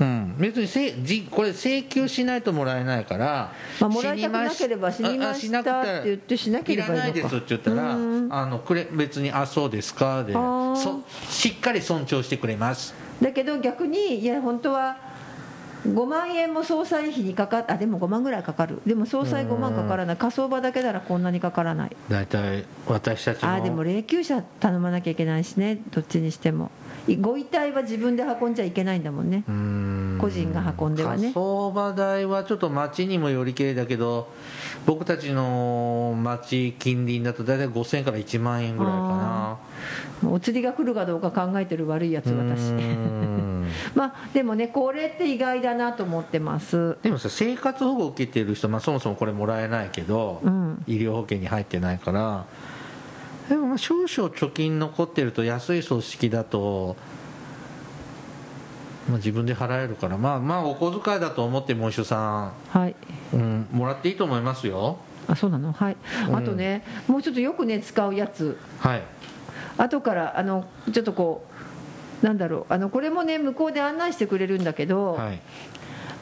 [0.00, 7.08] うん、別にせじこれ請求しないともらえないから、まあもらいたくなければ死にまああしたって言ってしなければいいのか。
[7.18, 7.94] いらないですって言ったら。
[7.94, 8.32] うん。
[8.32, 10.34] あのくれ別に「あそうですか」で
[11.28, 12.94] しっかり尊重してくれます。
[13.20, 14.96] だけど逆にいや本当は
[15.86, 18.80] 5万円も総裁費にかかっあでも5万ぐらいかかる。
[18.86, 20.16] でも総裁5万かからない。
[20.16, 21.96] 火葬場だけならこんなにかからない。
[22.08, 25.78] 大体私たちあーでもも霊柩車頼まなきゃいけないしね。
[25.90, 26.66] どっちにしても。
[26.66, 26.79] い
[27.20, 29.44] ご遺体は自分で運んじゃいけないんだもんね。
[30.20, 31.28] 個人が運んではね。
[31.28, 34.28] 火葬場代はちょっと町にもよりけりだけど
[34.86, 39.58] 僕たちの町近隣だと大体5000円から1万円ぐらいかな。
[40.28, 42.72] お釣りが来るかどうか考えてる悪いやつ私。
[43.94, 46.96] まあでもねこれって意外だなと思ってます。
[47.02, 50.82] でもさ生活保護を受けてる人、まあ、そもそもこれもらえないけど、うん。
[50.86, 52.44] 医療保険に入ってないから
[53.50, 56.94] でもまあ少々貯金残ってると安い葬式だと、
[59.08, 62.94] まあ、自分で払えるからまあまあお小遣いだと思って喪主さはい。
[63.36, 64.98] ん、うん、もらっていいと思いますよ。
[65.26, 65.72] あそうなの？
[65.72, 65.96] はい、
[66.28, 66.36] うん。
[66.36, 68.56] あとねもうちょっとよくね使うやつ。
[68.78, 69.02] はい。
[69.78, 71.44] 後からあのちょっとこ
[72.22, 75.40] うなんだろうあのこれもね向こうで案内してくれるんだけど、はい。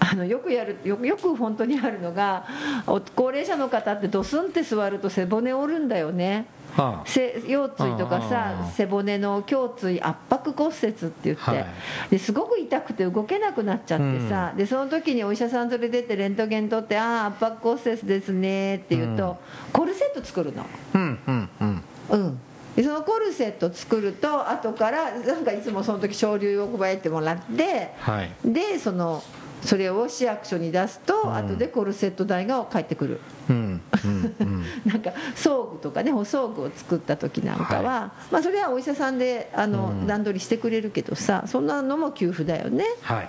[0.00, 2.46] あのよくやるよよく本当にあるのが
[2.86, 6.46] お高齢者の方ってドスンって座ると背骨折るんだよね
[6.82, 11.66] はせ腰椎とかあさあ背骨の胸椎圧迫骨折って言って、はい。
[12.10, 19.36] ですごく痛くて動けなくなっちゃってさ、でその時にお医者さん連れてってレントゲン取って「ああ圧迫骨折ですね」って言うと、
[19.72, 20.64] コルセット作るの。
[20.94, 21.82] うんうんうん。
[22.10, 22.40] うん。
[22.76, 28.30] でそのコルセット作ると後からなんかいつもその時昇竜を配ってもらってはい。
[28.44, 29.22] でその
[29.62, 31.34] それを市役所に出すと、うん。
[31.34, 33.80] 後でコルセット代が返ってくるうん
[34.84, 40.06] なんか装具とかね補装具を作った時なんかは、まあ、それはお医者さんであの、うん。
[40.06, 42.84] 段取りしてくれるけどさそんなのも給付だよね。
[43.02, 43.28] はい。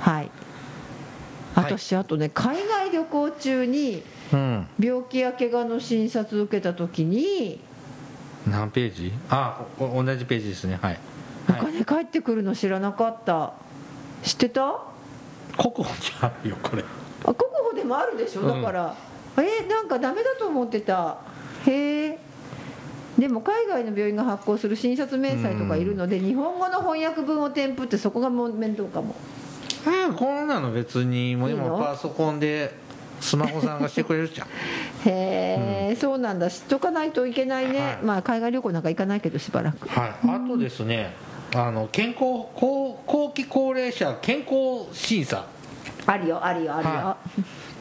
[0.00, 0.30] はい。
[1.54, 4.66] 私あとね海外旅行中にうん。
[4.80, 7.60] 病気や怪我の診察受けた時に
[8.46, 9.12] 何ページ？
[9.28, 10.78] あ同じページですね。
[10.80, 10.98] はい。
[11.48, 11.60] おはい。
[11.62, 13.52] 金返ってくるの知らなかった。
[14.22, 14.78] 知ってた？
[15.58, 15.88] 国保に
[16.20, 16.84] あるよこれ。
[17.24, 17.34] あ
[17.76, 18.42] でもあるでしょ？
[18.42, 18.94] だから、
[19.36, 21.18] えーなんかダメだと思ってた。
[21.66, 22.18] へえ。
[23.18, 29.14] でも海外の病院が発行する診察明細とかいるので、日本語の翻訳文を添付ってそこがもう面倒かも。
[29.86, 32.74] えこんなの別にもう今パソコンで
[33.20, 34.48] スマホさんがしてくれるじゃん。
[35.08, 36.50] へえ、そうなんだ。
[36.50, 37.98] 知っとかないといけないね、はい。
[38.02, 39.88] まあ海外旅行なんか行かないけどしばらく。
[39.88, 40.10] はい。
[40.28, 41.14] あとですね
[41.54, 42.20] あの健康
[42.54, 45.46] 後後期高齢者健康審査。
[46.08, 47.16] あるよあるよあるよ、は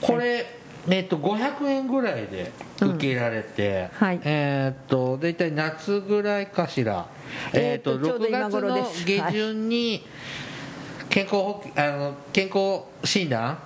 [0.02, 0.46] これ、
[0.90, 4.20] えっと500円ぐらいで受けられて、うんはい。
[4.24, 7.08] えっと大体夏ぐらいかしら、
[7.54, 10.06] えっーとちょうど6今月の下旬に
[11.10, 13.58] 健康保あの健康診断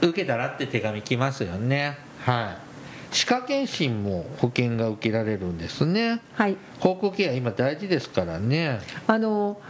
[0.00, 1.98] 受けたらって手紙来ますよね。
[2.24, 2.68] はい。
[3.10, 6.20] 歯科検診も保険が受けられるんですね。
[6.34, 6.56] はい。
[6.80, 8.80] 口腔ケア今大事ですからね。
[9.06, 9.60] あの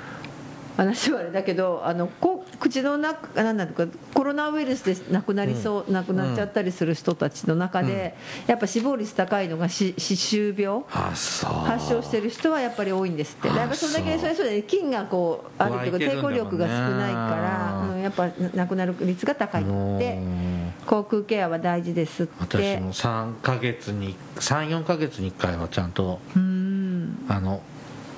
[0.79, 13.51] 話はあれだけどあのこ口の中なんだかコロナウイルスで亡くなりそう、亡くなっちゃったりする人たちの中で、やっぱ死亡率高いのが歯歯周病発症してる人はやっぱり多いんですって。
[13.51, 16.41] あやっぱそれだけそうそれ菌がこうあるっていうか湧いてるんだもんね。
[16.41, 19.71] 抵抗力が少ないから、うん、やっぱ亡くなる率が高いって。
[19.71, 22.33] うん口腔ケアは大事ですって。
[22.41, 27.27] 私も3ヶ月に34ヶ月に1回はちゃんとうん。
[27.29, 27.61] あの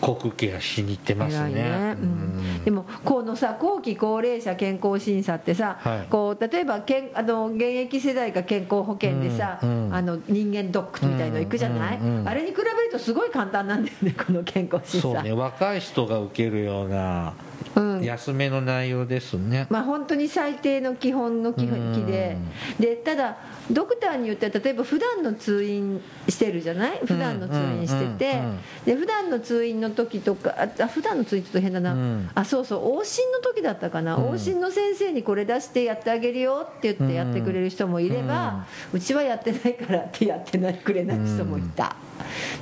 [0.00, 1.54] 口腔ケアしに行ってますね。
[1.54, 1.96] ね。
[2.00, 6.06] うん、でもこのさ後期高齢者健康審査ってさ、はい。
[6.08, 9.94] こう例えばけんあの現役世代が健康保険でさ、うんうん。
[9.94, 12.28] あの人間ドックみたいの行くじゃない、うんうんうん。
[12.28, 15.08] あれに比べるとすごい簡単なんだよねこの健康審査。
[15.08, 17.34] そうね若い人が受けるような
[17.76, 18.02] うん。
[18.02, 22.38] 安めの内容ですね、まあ、本当に最低の基本の基本基で。
[22.78, 23.36] でただ
[23.70, 26.98] ドクターによっては例えば普段の通院してるじゃない？
[27.04, 32.30] 普段の通院してて、うんうんうんで普段の通院のの時とかあ普段のツイートと変だな、うん。
[32.34, 33.00] あそうそう。
[33.00, 34.30] 往診の時だったかな、うん。
[34.30, 41.96] 往診の先生にこれ出してやってあげるよって言ってやってくれる人もいれば、うちはやってないからってやってないくれない人もいた、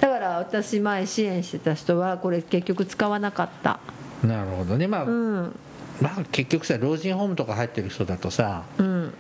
[0.01, 3.79] だから私前支援してた人はこれ結局使わなかった
[4.25, 4.87] なるほどね。
[4.87, 5.59] まあ、うん。
[6.01, 9.15] まあ結局さ老人ホームとか入ってる人だとさうん。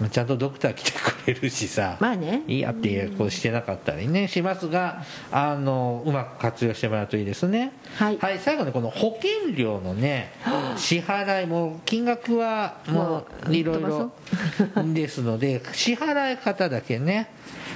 [0.00, 2.42] まあちゃんとドクター来てくれるしさ、まあね。
[2.48, 7.72] いいやってこうしてなかったりねしますがあのうまく活用してもらうといいですね。
[7.96, 8.18] はい。
[8.18, 10.32] はい、最後にこの保険料のね
[10.76, 14.12] 支払いも金額はももうういろいろ
[14.92, 17.30] ですので支払い方だけね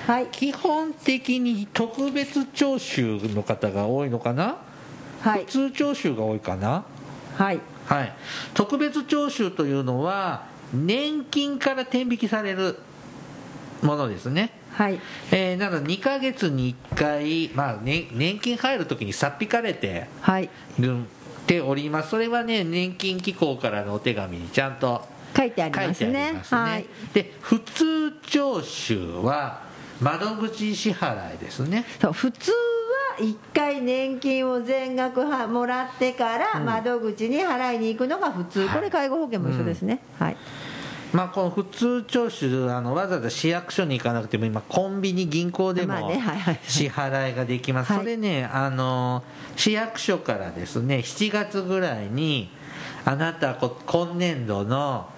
[0.06, 0.26] はい。
[0.26, 4.44] 基本的に特別徴収の方が多いのかな？
[4.44, 4.67] はい
[5.22, 6.84] 普通徴収が多いかな？
[7.36, 7.60] はい。
[7.86, 8.12] はい。
[8.54, 12.78] 特別徴収というのは年金から転引きされる
[13.82, 14.50] ものですね。
[14.72, 15.00] はい。
[15.30, 20.48] えーなので2ヶ月に1回、まあね、年金入るときにさっ引かれてはい。
[20.78, 20.96] る
[21.46, 22.10] ております。
[22.10, 26.32] それはね年金機構からのお手紙にちゃんと書いてありますね。
[26.34, 26.60] ますね。
[26.60, 26.86] はい。
[27.14, 29.62] で普通徴収は
[30.00, 31.84] 窓口支払いですね。
[32.00, 32.56] そう普通は
[33.18, 36.64] 1回年金を全額はもらってからうん。
[36.64, 38.68] 窓口に払いに行くのが普通、はい。
[38.68, 40.36] これ介護保険も一緒ですね、はい。
[41.12, 46.12] まあこの普通徴収あのわざわざ市役所に行かなくても今コンビニ銀行でまあも
[46.62, 48.02] 支払いができます、はい。
[48.02, 49.22] それねあの
[49.56, 52.50] 市役所からですね7月ぐらいに
[53.04, 55.08] あなたこ今年度の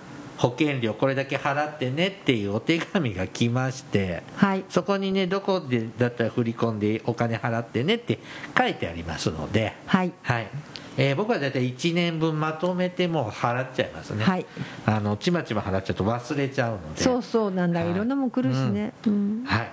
[0.40, 4.64] 保険料これだけ払ってねっていうお手紙が来ましてはい。
[4.70, 8.18] そこにねどこでだったら振り込んでお金払ってねって
[8.56, 10.12] 書いてありますので、はい。
[10.22, 10.48] はい。
[10.96, 14.46] えー僕は大体1年分まとめてもう払っちゃいますね、はい。
[14.86, 17.02] あのちまちま払っちゃうと忘れちゃうので。
[17.02, 17.90] そうそうなんだ、はい。
[17.90, 19.44] い、ろんなもん来るしね、うん。
[19.46, 19.70] はい。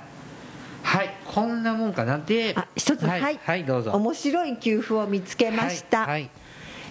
[0.83, 1.15] はい。
[1.25, 2.17] こんなもんかな。
[2.17, 3.05] であ一つ。
[3.05, 3.39] はい、はい。
[3.41, 3.91] はいどうぞ。
[3.91, 6.09] 面白い給付を見つけました、はい。
[6.09, 6.29] はい。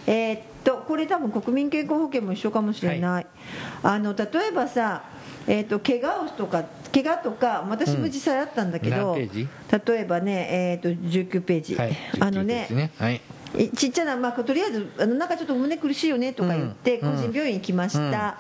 [0.07, 3.26] えーっとこれ多分国民健康保険も一緒かもしれない、
[3.85, 5.05] あの例えばさ
[5.46, 9.48] えーっと怪我をとか怪我とか私も実際あったんだけど、何ページ？
[9.92, 11.96] 例えばね、えーっと19ページ、はい。
[12.18, 13.20] あのね19ですはい。
[13.57, 17.12] いちっちゃな、まあ、とりあえずあのなんかちょっと胸苦しいよねとか言って、うん。
[17.12, 18.37] 個人病院に来ました、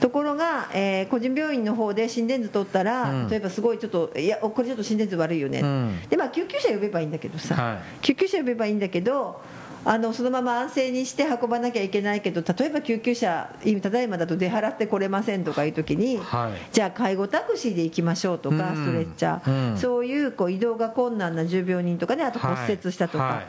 [0.00, 3.28] ところが、えー個人病院の方で心電図取ったら、うん。
[3.28, 6.00] 例えばすごいちょっといやこれちょっと心電図悪いよね、うん。
[6.08, 7.78] でまあ救急車呼べばいいんだけどさ、はい。
[8.02, 9.40] 救急車呼べばいいんだけど
[9.84, 16.52] あのそのまま安静にして運ばなきゃいけないけど例えば救急車今ただいまだと出払ってこれませんとかいう時に、はい。
[16.72, 18.76] じゃあ介護タクシーで行きましょうとか、うん。
[18.76, 19.78] ストレッチャー、うん。
[19.78, 23.34] そういうこう移動が困難な重病人とかねあと骨折したとか、はい。
[23.36, 23.46] はい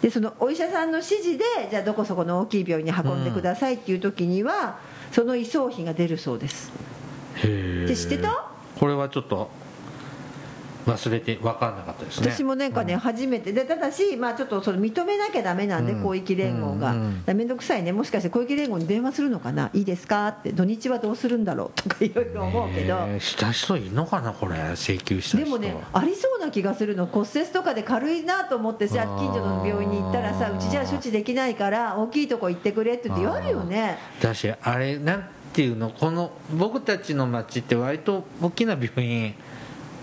[0.00, 4.78] でそのお医者さんの指示でじゃあどこそこの大きい病院に運んでくださいっていう時には、
[5.12, 6.72] その移送費が出るそうです。
[7.34, 8.50] へえで知ってた？
[8.78, 9.50] これはちょっと
[10.86, 12.30] 忘れて分かんなかったですね。
[12.30, 13.52] 私もなんかね、初めて。
[13.52, 15.98] でただし、まあ、ちょっとその認めなきゃだめなんで、うん。
[16.00, 16.94] 広域連合が、
[17.26, 17.92] 面倒くさいね。
[17.92, 19.70] もしかして広域連合に電話するのかな？
[19.74, 20.28] いいですか？
[20.28, 21.82] って土日はどうするんだろう？
[21.82, 24.56] とかいろいろ思うけど、えーした人いるのかなこれ。
[24.74, 25.44] 請求した人。
[25.44, 33.98] でもねありそうな気がするの骨折とかで軽いなと思ってさ近所の病院に行ったらさうちじゃ処置できないから大きいとこ行ってくれって言ってやるよね。
[34.20, 35.90] だしあれなんていうの？
[35.90, 39.34] この僕たちの町って割と大きな病院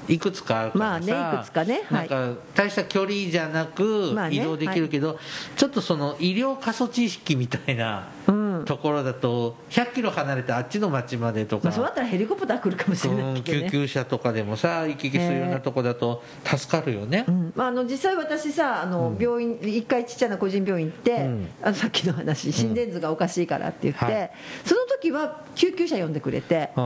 [0.07, 2.09] いくつかあるからさ、まあねいくつかねはい。
[2.09, 5.19] なんか大した距離じゃなくまあね移動できるけど、
[5.55, 13.65] ちょっとその医療過疎地域みたいなうん、ところだと100キロ離れたあっちの町までとか、まあ、そうだったらヘリコプター来るかもしれなうんいけどね。
[13.65, 17.53] 救急車とかでもさ行き来するようなとこだと助かるよね、うん。
[17.55, 19.17] まあ、あの実際私さあのうん。
[19.17, 21.47] 病院一回ちっちゃな個人病院行って、うん。
[21.61, 24.31] あのさっきの話心電図がおかしいからって言って、はい。
[24.65, 26.79] その時は救急車呼んでくれてあ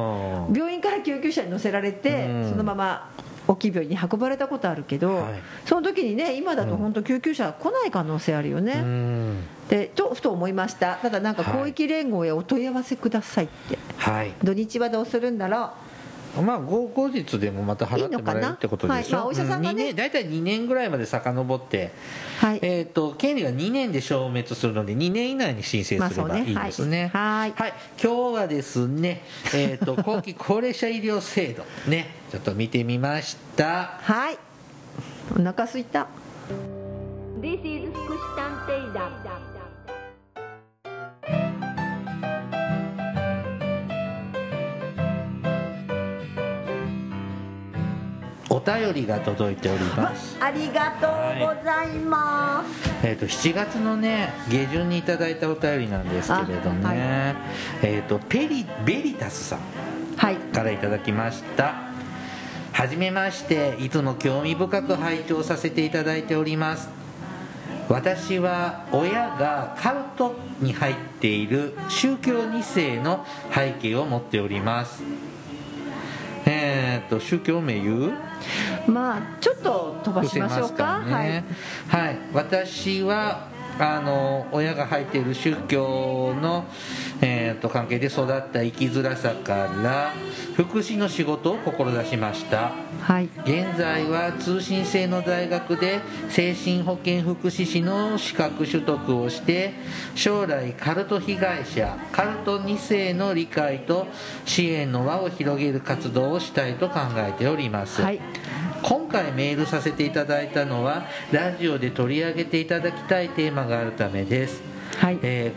[0.50, 0.56] ー。
[0.58, 2.50] 病院から救急車に乗せられて、うん。
[2.52, 3.11] そのまま
[3.52, 5.42] 大きい病院に運ばれたことあるけど、はい。
[5.66, 9.44] その時にね今だと本当救急車来ない可能性あるよね、うん。
[9.70, 10.96] でとふと思いました。
[10.96, 14.34] ただなんか広域連合へお問い合わせくださいって、はい。
[14.44, 15.72] 土日はどうするんだろ
[16.42, 19.08] まあ後後日でもまた払ってもらえるってことでしょ？
[19.08, 19.12] いいはい。
[19.12, 19.94] まあお医者さんがね。
[19.94, 21.92] 大体2年ぐらいまで遡って、
[22.42, 22.60] うはい。
[22.62, 26.44] えー、と権利が2年で消滅するので2年以内に申請すればい。
[26.50, 27.54] いですね,、はい。
[27.54, 27.74] はい。
[28.02, 34.00] 今日はですね、えー、と 後期高齢者医療制度ねちょっと見てみました。
[34.02, 34.38] はい。
[35.38, 36.08] お腹すいた。
[37.42, 39.12] This is 福祉探偵団
[48.50, 50.38] お便りが届いております。
[50.40, 56.98] ありがとうございます、えー、と7月のね下旬にいただいたお便りなんですけれどね、あはい。
[57.82, 59.60] えー、とペリベリタスさん
[60.16, 60.36] はい。
[60.36, 61.64] からいただきました。
[61.64, 61.91] は
[62.88, 66.90] じめましていつも興味深く拝聴させていただいております。
[67.90, 75.04] 私は親がカルトに入っている宗教2世の背景を持っております。
[76.46, 78.14] えー、っと宗教名言う？
[78.90, 81.44] まあちょっと飛ばしましょうかね、
[81.88, 83.51] はい、はい、私は
[83.82, 86.66] あの親が入っている宗教の、
[87.20, 90.14] えーと、関係で育った生きづらさから
[90.56, 99.74] 福祉の仕事を志しました、はい、現在は通信制の大学で精神保健福祉士の資格取得をして
[100.14, 104.06] 将来カルト被害者カルト2世の理解と
[104.46, 108.22] 支援の輪を広げる活動をしたいと考えております、はい
[108.84, 114.62] 今回メールさせていただいたのはラジオで取り上げていただきたいテーマがあるためです、
[114.98, 115.20] はい。
[115.22, 115.54] え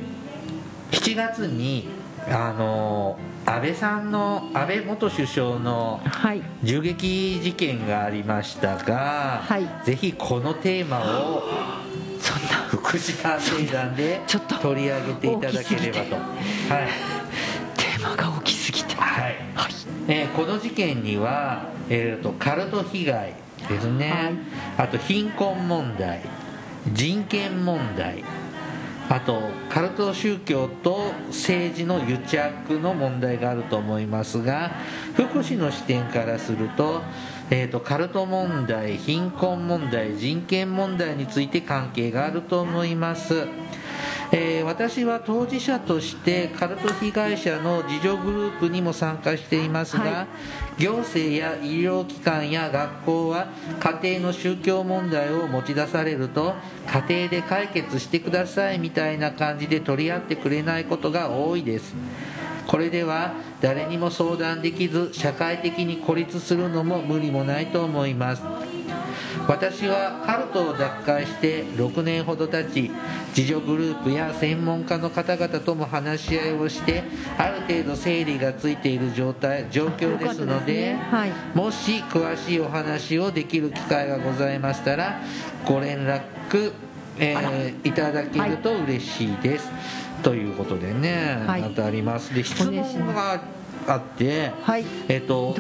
[0.91, 1.89] ー、7月に
[2.29, 6.01] あの安倍さんの安倍元首相の
[6.63, 11.43] 銃撃事件がありましたが、はい、ぜひこのテーマを
[12.21, 12.65] そんな。
[12.69, 14.21] 福祉探偵団で
[14.63, 16.15] 取り上げていただければと。
[16.15, 16.89] はい。
[17.77, 18.64] テーマが大きす
[19.55, 19.73] はい、はい、
[20.09, 23.35] えー、この事件にはえーと、カルト被害
[23.69, 24.11] ですね、
[24.77, 26.23] はい、あと貧困問題
[26.93, 28.25] 人権問題
[29.11, 34.71] あとカルト宗教と政治の癒着の問題があると思いますが
[35.15, 37.03] 福祉の視点からすると,、
[37.51, 43.47] えーとカルト問題貧困問題人権問題について関係があると思います
[44.33, 50.27] えー、私は当事者としてカルト被害者の自助グループにも参加していますが、は
[50.79, 53.49] い、行政や医療機関や学校は
[53.81, 56.55] 家庭の宗教問題を持ち出されると
[57.09, 61.95] 家庭で解決してくださいみたいな感じで取り合ってくれないことが多いです。
[62.67, 68.43] これでは誰にも相談できず社会的に孤立するのも無理もないと思います
[69.47, 72.91] 私はカルトを脱会して6年ほど経ち
[73.37, 77.03] 自助グループや専門家の方々とも話し合いをして
[77.37, 80.95] ある程度整理がついている状態状況ですので、ね。
[81.11, 85.21] はい、もし詳しいお話をできる機会がございましたら
[85.67, 86.73] ご連絡、
[87.19, 89.71] えー、いただけると嬉しいです。
[90.23, 92.35] ということでね、はい、またあります。
[92.35, 93.43] で質問が
[93.87, 95.55] あって、はい、えっ、ー、と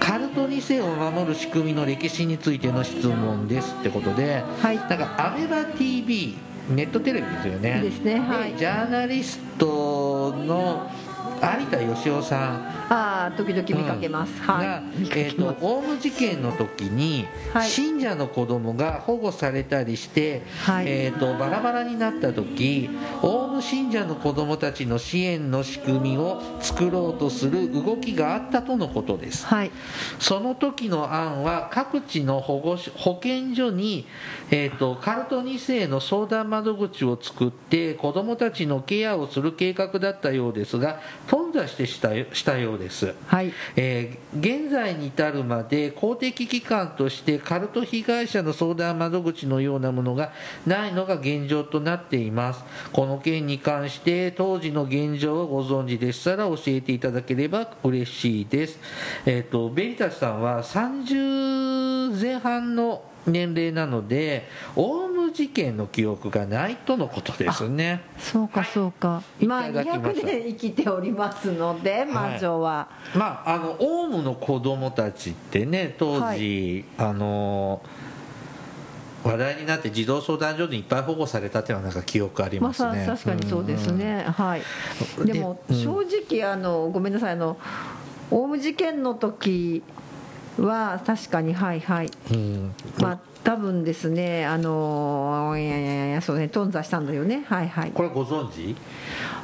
[0.00, 6.36] カルト2世を守る仕組みの歴史についての質問ですってことで、はい、なんかアベマ TV
[6.70, 7.80] ネットテレビですよね。
[7.82, 10.90] ですね、はい、ジャーナリストの
[11.42, 14.66] 有田芳生さんああ時々見かけます、うん、はい。
[14.66, 14.82] が、
[15.16, 22.88] えーと、オウム事件の時に、はい、信者の子供が保護されたりして、はい、えーと、バラバラになった時
[23.22, 29.70] オウム信者の子供たちの支援の仕組みを作ろうとする動きがあったとのことです、はい、
[30.18, 34.06] その時の案は各地の保護保健所に、
[34.50, 42.77] えーと、とカルト2世の相談窓口を作って子供たちのケアをする計画だったようですが頓挫してしたしたようです、
[43.26, 43.52] はい。
[43.76, 50.32] えー、現在に至るまで公的機関としてカルト被害者の相談窓口のようなものが
[50.66, 52.64] ないのが現状となっています。
[52.92, 58.78] この件に関して当時の現状をご存知でしたら教えていただければ嬉しいです、
[59.26, 68.02] えーと、とベリタスさんは30前半の年齢なのでオウム事件の記憶がないとのことですね。
[68.18, 77.82] そうかそうか、まあ200年生きておりますので魔女は、はい、まああのオウムの子供たちってね当時、はい、あの
[79.24, 84.62] 話題になって児童相談所にいっぱい保護されたっていうのはなんか記憶ありますね、まあ、確かにそうですね、うん、はい。
[85.24, 87.58] でも正直あのごめんなさいあの
[88.30, 89.82] オウム事件の時
[90.58, 93.18] は確かにはいはい、うん、まあ
[93.48, 97.46] 多分ですねあのいやいやいやそうね頓挫したんだよね。
[97.48, 97.92] はいはい。
[97.92, 98.76] これご存知？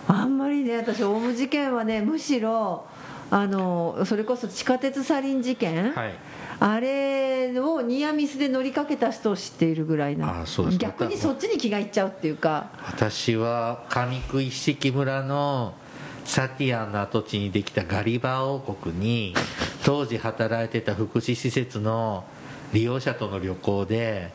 [0.06, 2.84] あんまりね私オウム事件はねむしろ
[3.30, 6.14] あのそれこそ地下鉄サリン事件、はい、
[6.60, 10.44] あれをニアミスで乗りかけた人を知っているぐらいな。
[10.78, 12.72] 逆にそっちに気がいっちゃうっていうか。
[12.86, 15.72] 私は上久一色村の
[16.26, 19.34] サティアンの跡地にできたガリバー王国に
[19.82, 22.24] 当時働いてた福祉施設の
[22.74, 24.32] 利用者との旅行で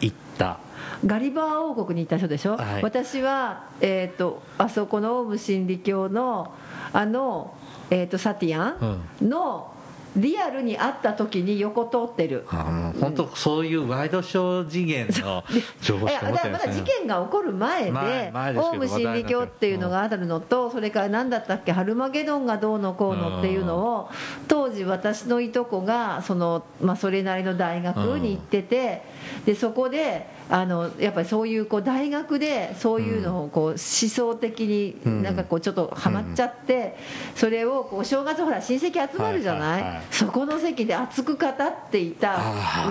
[0.00, 0.58] 行った。
[1.04, 6.54] ガリバー王国に行った人でしょ、はい、私は、えーと、あそこのオウム真理教の
[6.92, 7.54] あの、
[7.90, 9.71] えーと、サティアンの、
[10.16, 12.44] リアルに会った時に横通ってる。
[12.48, 15.44] 本当そういうワイドショー次元の
[15.80, 24.10] 情報しか持ってないまだ事件が起こる前でオウム真理教っていうのがあるのとそれから何だったっけハルマゲドンがどうのこうのっていうのを
[24.48, 29.02] 当時私のいとこがその、まあ、それなりの大学に行ってて
[29.46, 36.94] でそこであのやっぱりそういうこう大学でそういうのをこう思想的になんかこうちょっとはまっちゃって、
[37.34, 41.54] それをこう正月ほら親戚集まるじゃない、そこの席で熱く語っ
[41.90, 42.36] ていた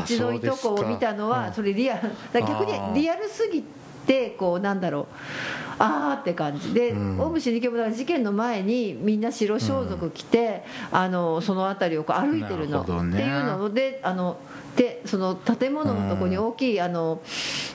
[0.04, 2.10] うちのいとこを見たのはそれリアル。
[2.34, 3.81] 逆にリアルすぎて
[4.38, 5.06] こうなんだろう。
[5.80, 6.74] あーって感じ。
[6.74, 7.20] で、うん。
[7.20, 12.84] オウム真理教もだから事件の前にみんな白装束着て、あのその辺りをこう歩いてるの。
[12.84, 13.18] なるね。
[13.18, 14.38] っていうのであの
[14.76, 17.22] でその建物のところに大きいあの、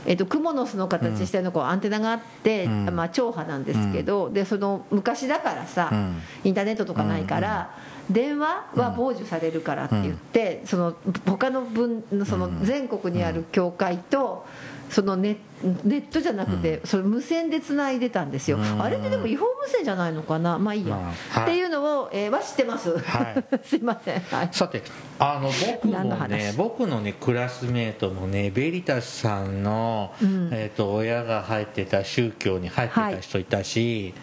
[0.07, 2.85] えっとクモの巣の形したようなこうアンテナがあって、うん。
[2.95, 6.23] まあ、超波なんですけど、でその昔だからさ、うん。
[6.45, 7.75] インターネットとかないから、
[8.11, 10.95] 電話は傍受されるからって言って、その
[11.27, 14.47] 他の分その全国にある教会と
[14.91, 15.37] そのネ
[15.85, 18.83] ネットじゃなくて、それ無線でつないでたんですよ、うん。
[18.83, 20.59] あれってでも違法無線じゃないのかな。
[20.59, 21.13] まあいいや、
[21.43, 24.83] っていうのを、えーは知ってます、は すいません、はい、さて
[25.19, 25.51] あの
[25.83, 26.57] 僕もね話？
[26.57, 30.51] 僕のねクラスメートのねベリタスさんの、うん。
[30.53, 34.15] えー、と親が入ってた宗教に入ってた人いたし、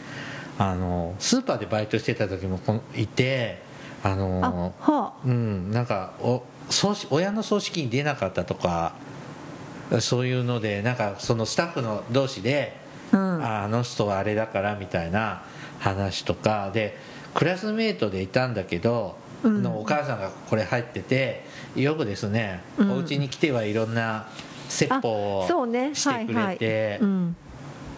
[0.57, 3.61] あのスーパーでバイトしてた時もこのいて
[4.03, 8.93] ああのはうんなんかお葬式親の葬式に出なかったとか
[10.01, 12.75] そういうのでなんかそのスタッフの同士で
[13.11, 15.43] あ、うん、ああの人はあれだからみたいな
[15.79, 16.97] 話とかで
[17.33, 19.61] クラスメートでいたんだけど、うん。
[19.61, 21.43] のお母さんがこれ入ってて
[21.75, 22.91] よくですね、うん。
[22.91, 24.27] お家に来てはいろんな
[24.69, 25.47] 説法を
[25.93, 27.35] してくれてうん。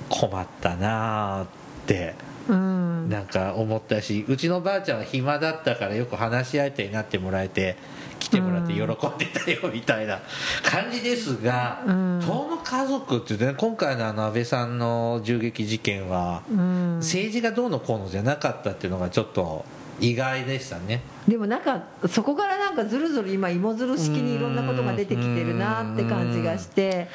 [0.10, 1.48] 困ったなあっ
[1.88, 7.78] てうん、なんか思ったしうちのばあちゃんは暇だったからよく話し相手になってもらえて
[8.20, 8.86] 来てもらって喜ん
[9.18, 10.20] でたよみたいな
[10.64, 12.22] 感じですが、うん。
[12.22, 19.66] 遠野家族っていうとね今回のあの安倍さんの銃撃事件はうん、政治がどうのこうのじゃなかったっていうのがちょっと
[20.00, 21.02] 意外でしたね。
[21.28, 27.08] でもなんかそこからなんかずるずる今芋づる式にいろんなことが出てきてるなって感じがして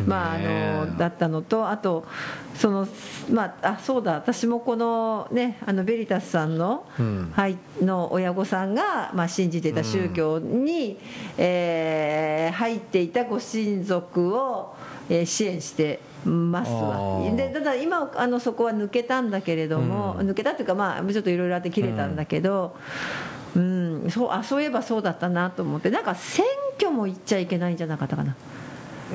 [0.00, 0.06] うん。
[0.08, 2.06] まああのだったのとあと
[2.54, 2.88] その
[3.30, 6.84] まああそうだ私もこのねあのベリタスさんの
[7.82, 10.98] の親御さんがまあ信じていた宗教に
[11.36, 14.74] えー入っていたご親族を
[15.10, 17.36] えー支援してますあわー。
[17.36, 20.30] でただ今あのそこは抜けたんだけれども、うん。
[20.30, 22.74] 抜けたっていうかまあちょっといろいろあって切れたんだけど、
[23.56, 24.10] うん。
[24.10, 25.90] そうあそういえばそうだったなと思って。
[25.90, 26.44] なんか選
[26.76, 28.36] 挙も行っちゃいけないんじゃなかったかな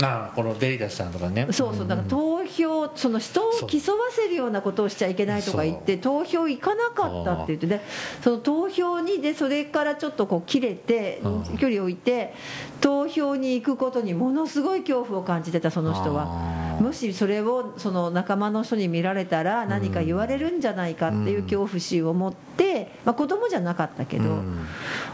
[0.02, 1.48] ああこのベリダスさんとかね。
[1.52, 1.88] そうそう。
[1.88, 7.82] だから投票その人を競わせるようなことをしちゃいけないとか言って投票行かなかったって言ってで
[8.24, 11.58] その投票にでそれからちょっとこう切れてうん。
[11.58, 12.34] 距離を置いて
[12.82, 16.64] 投票に行くことにものすごい恐怖を感じてたその人は。
[16.80, 24.66] もしそれをその仲間の人に見られたら何か言われるんじゃないかっていう恐怖心を持って、まあ、子供じゃなかったけど、うん。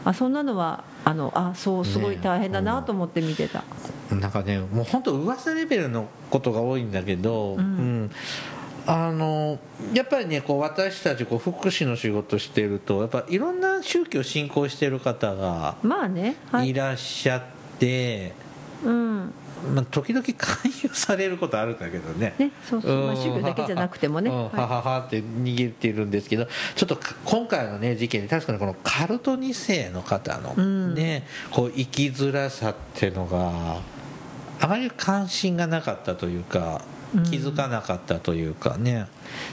[0.05, 3.63] あそんなのはあのあそうすごい大変だなと思って見てた。
[4.11, 7.59] なんかねもう本当噂レベルのことが多いんだけど、うん。
[7.59, 8.11] うん。
[8.85, 9.59] あの
[9.93, 16.69] やっぱりねこう私たちこう福祉の仕事してるとやっぱいろんな宗教信仰してる方がまあね、はい。
[16.69, 17.43] いらっしゃっ
[17.77, 18.33] て、
[18.83, 19.33] うん。
[19.75, 22.33] まあ、時々 勧誘されることあるんだけどね。
[22.37, 24.43] ね、そうそう、宗教だけじゃなくてもね、 うん。
[24.45, 24.55] はい。
[24.55, 30.95] はははって逃げてるんですけどちょっとか今回の、ね、事件で確かにこのカルト2世の方の、うん。
[30.95, 33.81] ねこう生きづらさっていうのが
[34.59, 36.81] あまり関心がなかったというか
[37.15, 37.23] うん。
[37.23, 39.07] 気づかなかったというかね、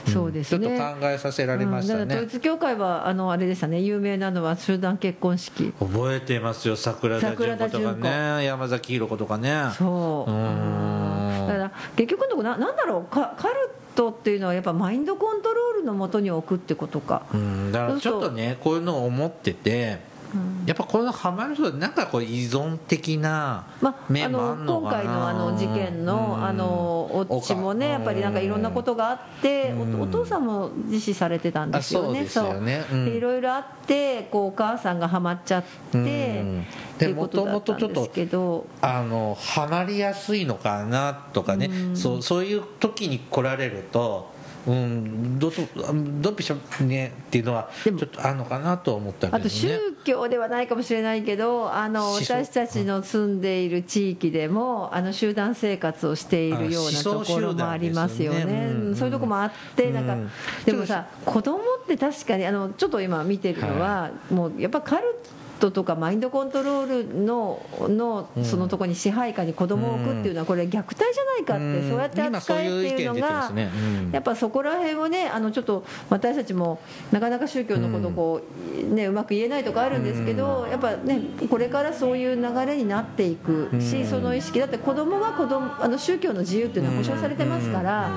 [0.07, 0.11] ん。
[0.11, 0.67] そうですね。
[0.67, 2.01] ちょっと考えさせられましたね。
[2.03, 2.07] うん。
[2.07, 3.81] だから統、一教会はあのあれでしたね。
[3.81, 5.73] 有名なのは集団結婚式。
[5.79, 6.75] 覚えてますよ。
[6.75, 8.45] 桜田淳子とかね。
[8.45, 9.71] 山崎弘子とかね。
[9.75, 10.31] そう。
[10.31, 11.47] うーん。
[11.47, 13.05] だから結局のとこななんだろう。
[13.05, 13.55] かカル
[13.95, 20.16] トっていうのはやっぱマインドコントロールのもとに置くってことか、うん、だからちょっとねこういうのを思っててうん
[20.65, 24.91] やっぱこのハマる人はなんかこう依存的なまあ、あ面もあのかな？
[24.91, 26.45] 今回のあの事件のうん。
[26.45, 30.01] あのおっちもねやっぱりなんかいろんなことがあってうん。
[30.01, 32.07] おお父さんも自死されてたんですよね。
[32.07, 32.85] あそうですよね。
[32.89, 32.97] そう。
[32.99, 33.05] うん。
[33.05, 36.65] でいろいろあってこうお母さんがハマっちゃってうん。
[36.95, 38.65] っていうことだったんですけど。
[38.81, 41.97] あのハマりやすいのかなとかね、うん。
[41.97, 44.35] そうそういう時に来られると
[44.67, 49.41] うんどうとドンピシャねっていうのはちょっとあるのかなと思ったけどね。
[49.41, 49.69] あと宗
[50.03, 58.45] 教ではないかもしれないけどあの私たちの住んでいる地域でもあの集団生活をしているようなところもありますよね。
[58.45, 58.87] ねうん。
[58.87, 60.29] うんそういうところもあってなんかうん
[60.65, 65.03] でもさ子供って確かにあのちょっと今見てるのはもうやっぱカル
[65.57, 73.51] トとかマインドコントロールののうんそのとこに支配下に子供を置くっていうのはこれ虐待じゃないかってそうやって扱えっていうのが
[74.11, 76.79] やっぱそこら辺をねあのちょっと私たちも
[77.11, 78.41] なかなか宗教のことをこ
[78.79, 84.07] う、ね、うまく言えないとかあるんですけど、やっぱねこれからそういう流れになっていくし、うん。
[84.07, 88.09] その意識だって子供が子供あの宗教の自由っていうのは保障されてますから、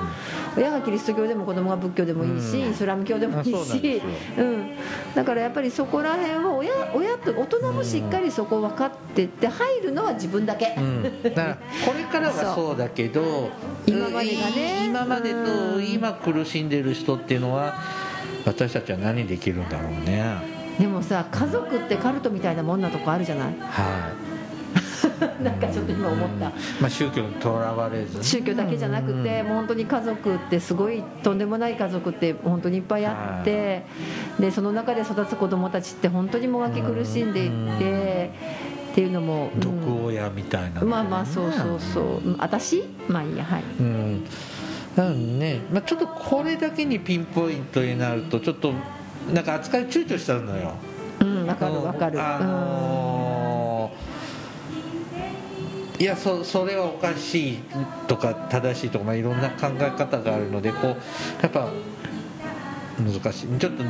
[0.57, 2.71] 親がキリスト教でも子供が仏教でもいいし、うん。
[2.71, 4.01] イスラム教でもいいし
[4.37, 4.75] うん、
[5.15, 10.75] だからやっぱりそこら辺を親親と大人もしっかりそこを分かってって入るのは自分だけ。
[10.77, 13.49] うん、だからこれからはそうだけど
[13.85, 14.83] 今までがね。
[14.83, 15.37] い今までと
[15.75, 15.85] うん。
[15.85, 17.73] 今苦しんでる人っていうのは
[18.45, 20.35] 私たちは何できるんだろうね。
[20.79, 23.55] でもさ家族ってカルトみたいなもんなとこあるじゃない？
[23.59, 24.30] はい
[25.43, 26.45] なんかちょっと今思った。
[26.79, 28.23] まあ、宗教にとらわれずね。
[28.23, 33.83] 宗教だけじゃなくて、もう本当に家族ってすごいとんでもない家族って本当にいっぱいあって、
[34.39, 38.31] でその中で育つ子供たちって本当にもがき苦しんでいって、
[38.91, 39.59] っていうのも、うん。
[39.59, 42.29] 毒親みたいな、まあまあそうそうそう。
[42.29, 42.35] うん。
[42.39, 42.83] 私？
[43.07, 43.63] まあいいやはい。
[43.79, 44.25] うん。
[44.95, 48.73] なのでね、まあ、ちょっとこれだけにピンポイントになるとちょっと
[49.33, 50.73] なんか扱い躊躇しちゃうのよ。
[51.21, 54.20] うんわかるわかる、あのー
[56.01, 57.57] いやそそれはおかしい
[58.07, 60.85] とか正しいとか、まあ、いろんな考え方があるのでこう
[61.43, 61.71] やっぱ
[62.97, 63.59] 難しい。
[63.59, 63.83] ちょっと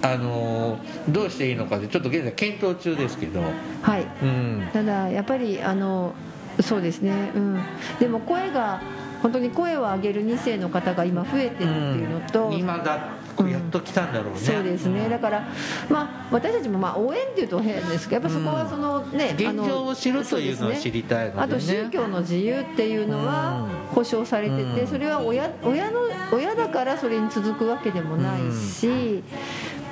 [0.00, 3.46] あのーどうしていいのかでちょっと現在検討中ですけど、うん
[3.82, 4.06] はい。
[4.22, 6.14] うん、ただやっぱりあの
[6.62, 7.32] そうですね。
[7.34, 7.60] うん。
[8.00, 8.80] でも声が
[9.20, 15.08] 本当に声を上げる2世の方が今増えてるっていうのと、今だやっと来たんだろうね、そうですね。
[15.08, 15.48] だから、
[15.88, 23.78] まあ、私たちもまあ応援っていうと変ですけどやっぱそこはそのね、あの現状を知るというのは知りたいので、ね、あと宗教の自由っていうのはうん。
[23.88, 24.86] 保障されてて、うん。
[24.86, 26.00] それは親親の
[26.32, 29.22] 親だからそれに続くわけでもないし、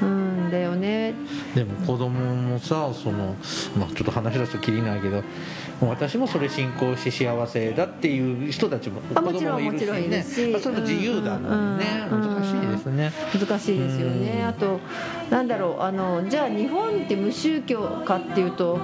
[0.03, 1.15] うん、だよね。
[1.55, 3.37] でも子供もさその、
[3.79, 5.23] まあ、ちょっと話し出すときりないけど
[5.81, 10.47] 私もそれ信仰して幸せだっていう人たちもあ子供もいるしもちろんもちろんいねるし。
[10.53, 12.23] まあそれも自由だもんね、うん。
[12.23, 12.37] うん。
[12.37, 14.81] 難しいですね、難しいですよね、うんあと、
[15.31, 18.79] なんだろうあの、じゃあ、日本って無宗教かっていうと、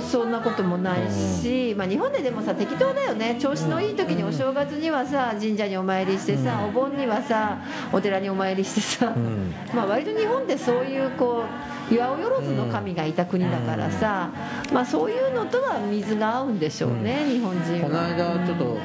[0.00, 6.68] そんなこともないし、まあ、日本ででもさ、適当だよね、調子のいい時にお正月にはさ、神社にお参りしてさ、うん。
[6.70, 7.58] お盆にはさ、
[7.92, 9.54] お寺にお参りしてさ、うん。
[9.74, 11.44] まあ割と日本ってそういうこ
[11.90, 14.30] う岩尾万の神がいた国だからさ、
[14.72, 17.80] まあ、そういうのとは水が合うんでしょうね、日本人は。
[17.80, 18.78] この間ちょっと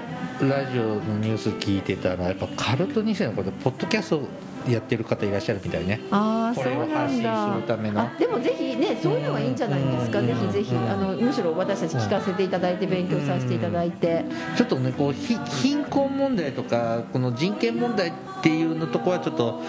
[0.45, 4.21] ラジオのニュース聞いてたらやっぱカルト2世のことポッドキャスト
[4.67, 6.01] やってる方いらっしゃるみたいね。
[6.11, 8.01] ああそうこれをなん発信だするための。
[8.01, 10.27] あでもぜひねそういうのはいいんじゃないですか、うん。
[10.27, 10.75] ぜひぜひ。
[10.75, 10.89] うん。
[10.89, 14.25] あのむしろ私たち聞かせていただいて勉強させていただいて、
[14.57, 19.61] ちょっとねこうひ貧困問題とかこの人権問題っていうのとこはちょっと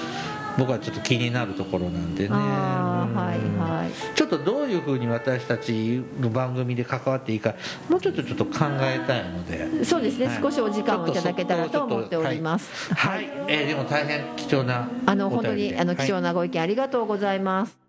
[0.60, 2.34] 僕はちょっと気になるところなんでね。
[2.34, 3.58] はいうん。
[3.58, 3.90] はい。
[4.14, 7.54] ちょっとどういうふうに私たちの番組で関わっていいか
[7.88, 9.82] もうちょっとちょっと考えたいので。
[9.86, 10.42] そうですね、はい。
[10.42, 13.44] 少しお時間をいただけたらと思っておりますはい、はい。
[13.48, 17.80] えーでも大変貴重なあの本当にあの貴重はいなご意見ありがとうございます、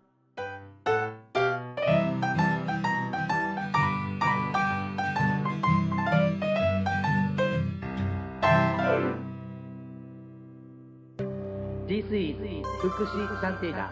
[12.88, 13.88] 福祉探偵団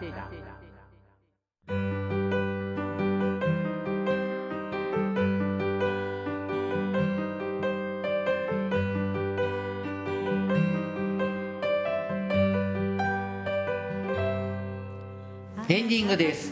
[15.69, 16.51] エンディングです。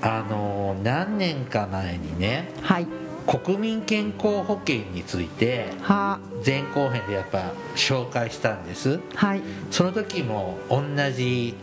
[0.00, 6.18] あの何年か前にねはい国民健康保険については。
[6.44, 9.00] 前後編でやっぱ紹介したんです。
[9.14, 9.42] はい。
[9.70, 11.54] その時も同じ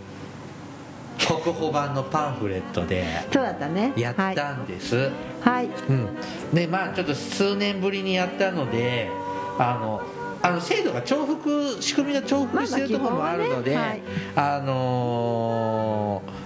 [1.17, 3.93] 国保版のパンフレットでそうだったね。
[3.95, 5.09] やったんです、
[5.41, 6.07] はい、うん。
[6.53, 9.09] でまあちょっと数年ぶりにやったので
[9.57, 10.01] あの
[10.43, 13.99] あの制度が重複仕組みが重複してるところもあるので、まあまあ基
[14.35, 16.44] 本はあのー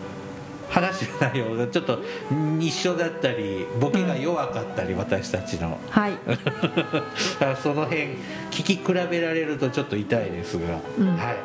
[0.70, 2.00] 話してる内容がちょっと
[2.60, 5.78] 一緒だったりボケが弱かったり、私たちの。
[5.90, 6.14] はい。
[7.62, 8.02] その辺
[8.52, 11.18] 聞き比べられるとちょっと痛いですが、うん。
[11.18, 11.36] はい。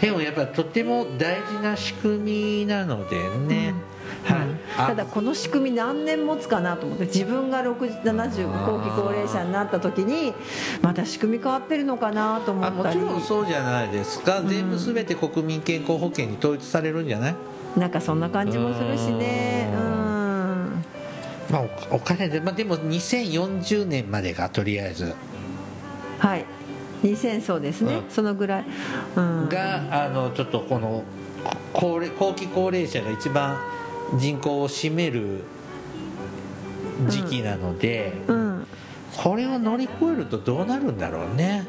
[0.00, 3.16] でもやっぱとても大事な仕組みなので
[3.48, 3.74] ね、
[4.24, 4.38] はい。
[4.76, 10.34] あただこの仕組み何年持つかなと思って自分が6070後期高齢者になった時に
[10.82, 12.98] また仕組み変わってるのかなと思あったり。
[12.98, 17.34] もちろんそうじゃないですか、全部全て国民健康保険に統一されるんじゃない、
[17.76, 19.68] なんかそんな感じもするしね。
[19.72, 20.84] ううん。
[21.50, 25.14] まあ、おお金で、まあ、でも2040年までがとりあえず。
[26.18, 26.44] はい。
[27.02, 28.10] 2000そうですね、うん。
[28.10, 28.64] そのぐらい、
[29.16, 31.04] うん、があのちょっとこの
[31.72, 33.60] こ高齢後期高齢者が一番
[34.18, 35.44] 人口を占める
[37.08, 38.66] 時期なので、うん。
[39.16, 41.66] これを乗り越えるとどうなるんだろうね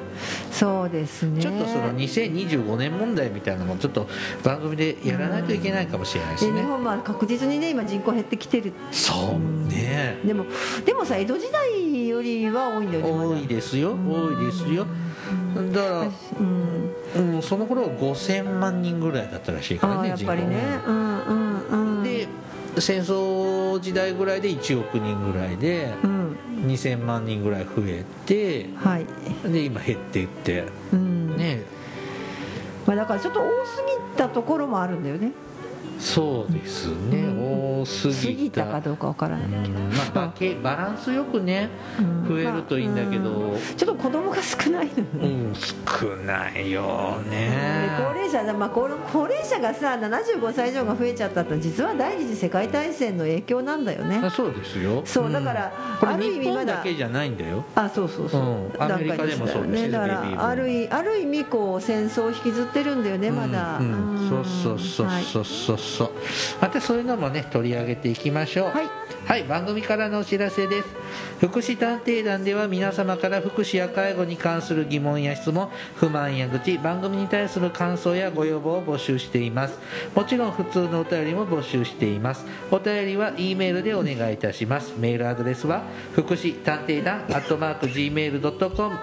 [0.57, 1.41] そうですね。
[1.41, 4.07] ちょっとその2025年問題みたいなのもちょっと
[4.43, 8.73] 番組でやらないといけないかもしれないしね、で日本は確実にね今人口減ってきてる。
[8.91, 10.17] そうね。
[10.25, 10.45] でも
[10.85, 14.87] でもさ江戸時代よりは多いんだよね多いですよ多いですよ。
[15.73, 17.35] だからうん。
[17.35, 20.79] うん、その頃は5000万人ぐらいだったらしいからねやっぱりね。
[20.83, 22.03] 人うんうんうん。
[22.03, 22.27] 口で
[22.81, 26.16] 戦争時代ぐらいで1億人ぐらいでうん
[26.67, 29.05] 2000万人ぐらい増えてはい。
[29.51, 30.65] で今減っていって。
[30.93, 31.37] うん。
[31.37, 31.61] ね。
[32.85, 35.31] まあ、だからちょっと多すぎたところもあるんだよね
[35.99, 39.89] そうですね、多す過ぎたかどうかわからないけど、うん。
[39.89, 41.69] まあ、バランスよくね
[41.99, 42.27] うん。
[42.27, 54.21] 増えるといいんだけど、ちょっと子供が少ないのようね、ん、少ないよでね高齢者だ、まあ、高高齢者がさ75歳以上が増えちゃったって実は第二次世界大戦の影響なんだよね。
[54.23, 55.03] あそうですよ。
[55.05, 55.33] そううん。
[55.33, 55.71] だから
[56.01, 57.63] ある意味まだだけじゃないんだよ。
[57.75, 58.43] あそうそうそう、う
[58.77, 58.81] ん。
[58.81, 63.85] アメリカでもそうですよだからある意ある意味こう戦争を引きずってるんだよねまだ、うん。
[63.85, 64.25] うん。
[64.25, 64.29] ん。
[64.29, 65.45] そうそうそうはいそう。
[65.45, 66.11] そうそう。
[66.61, 68.69] またそういうのもね取り上げていきましょう。
[68.69, 69.07] はい。
[69.27, 70.87] はい、番組からのお知らせです。
[71.39, 79.79] 福祉探偵団では皆様から福祉や介護に関する疑問や質問不満や愚痴番組に対する感想やご要望を募集しています。
[80.15, 82.45] もちろん普通のお便りも募集しています。
[82.71, 84.93] お便りは E メールでお願いいたします。
[84.97, 85.83] メールアドレスは
[86.13, 88.95] 福祉探偵団アットマーク Gmail.com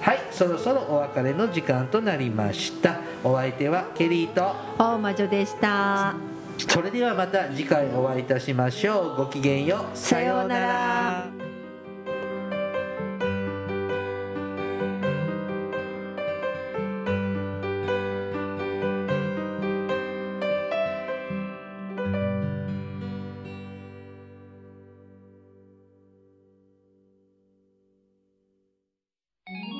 [0.00, 3.00] はいそろそろお別れの時間となりました。
[3.24, 6.35] お相手はケリーと大魔女でした。
[6.58, 9.16] それではまた次回お会いいたしましょう。
[9.16, 9.96] ごきげんよう。
[9.96, 11.30] さようなら。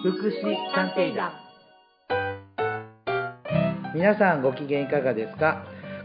[0.03, 1.33] 福祉探偵団。
[3.95, 5.76] 皆さんご機嫌いかがですか？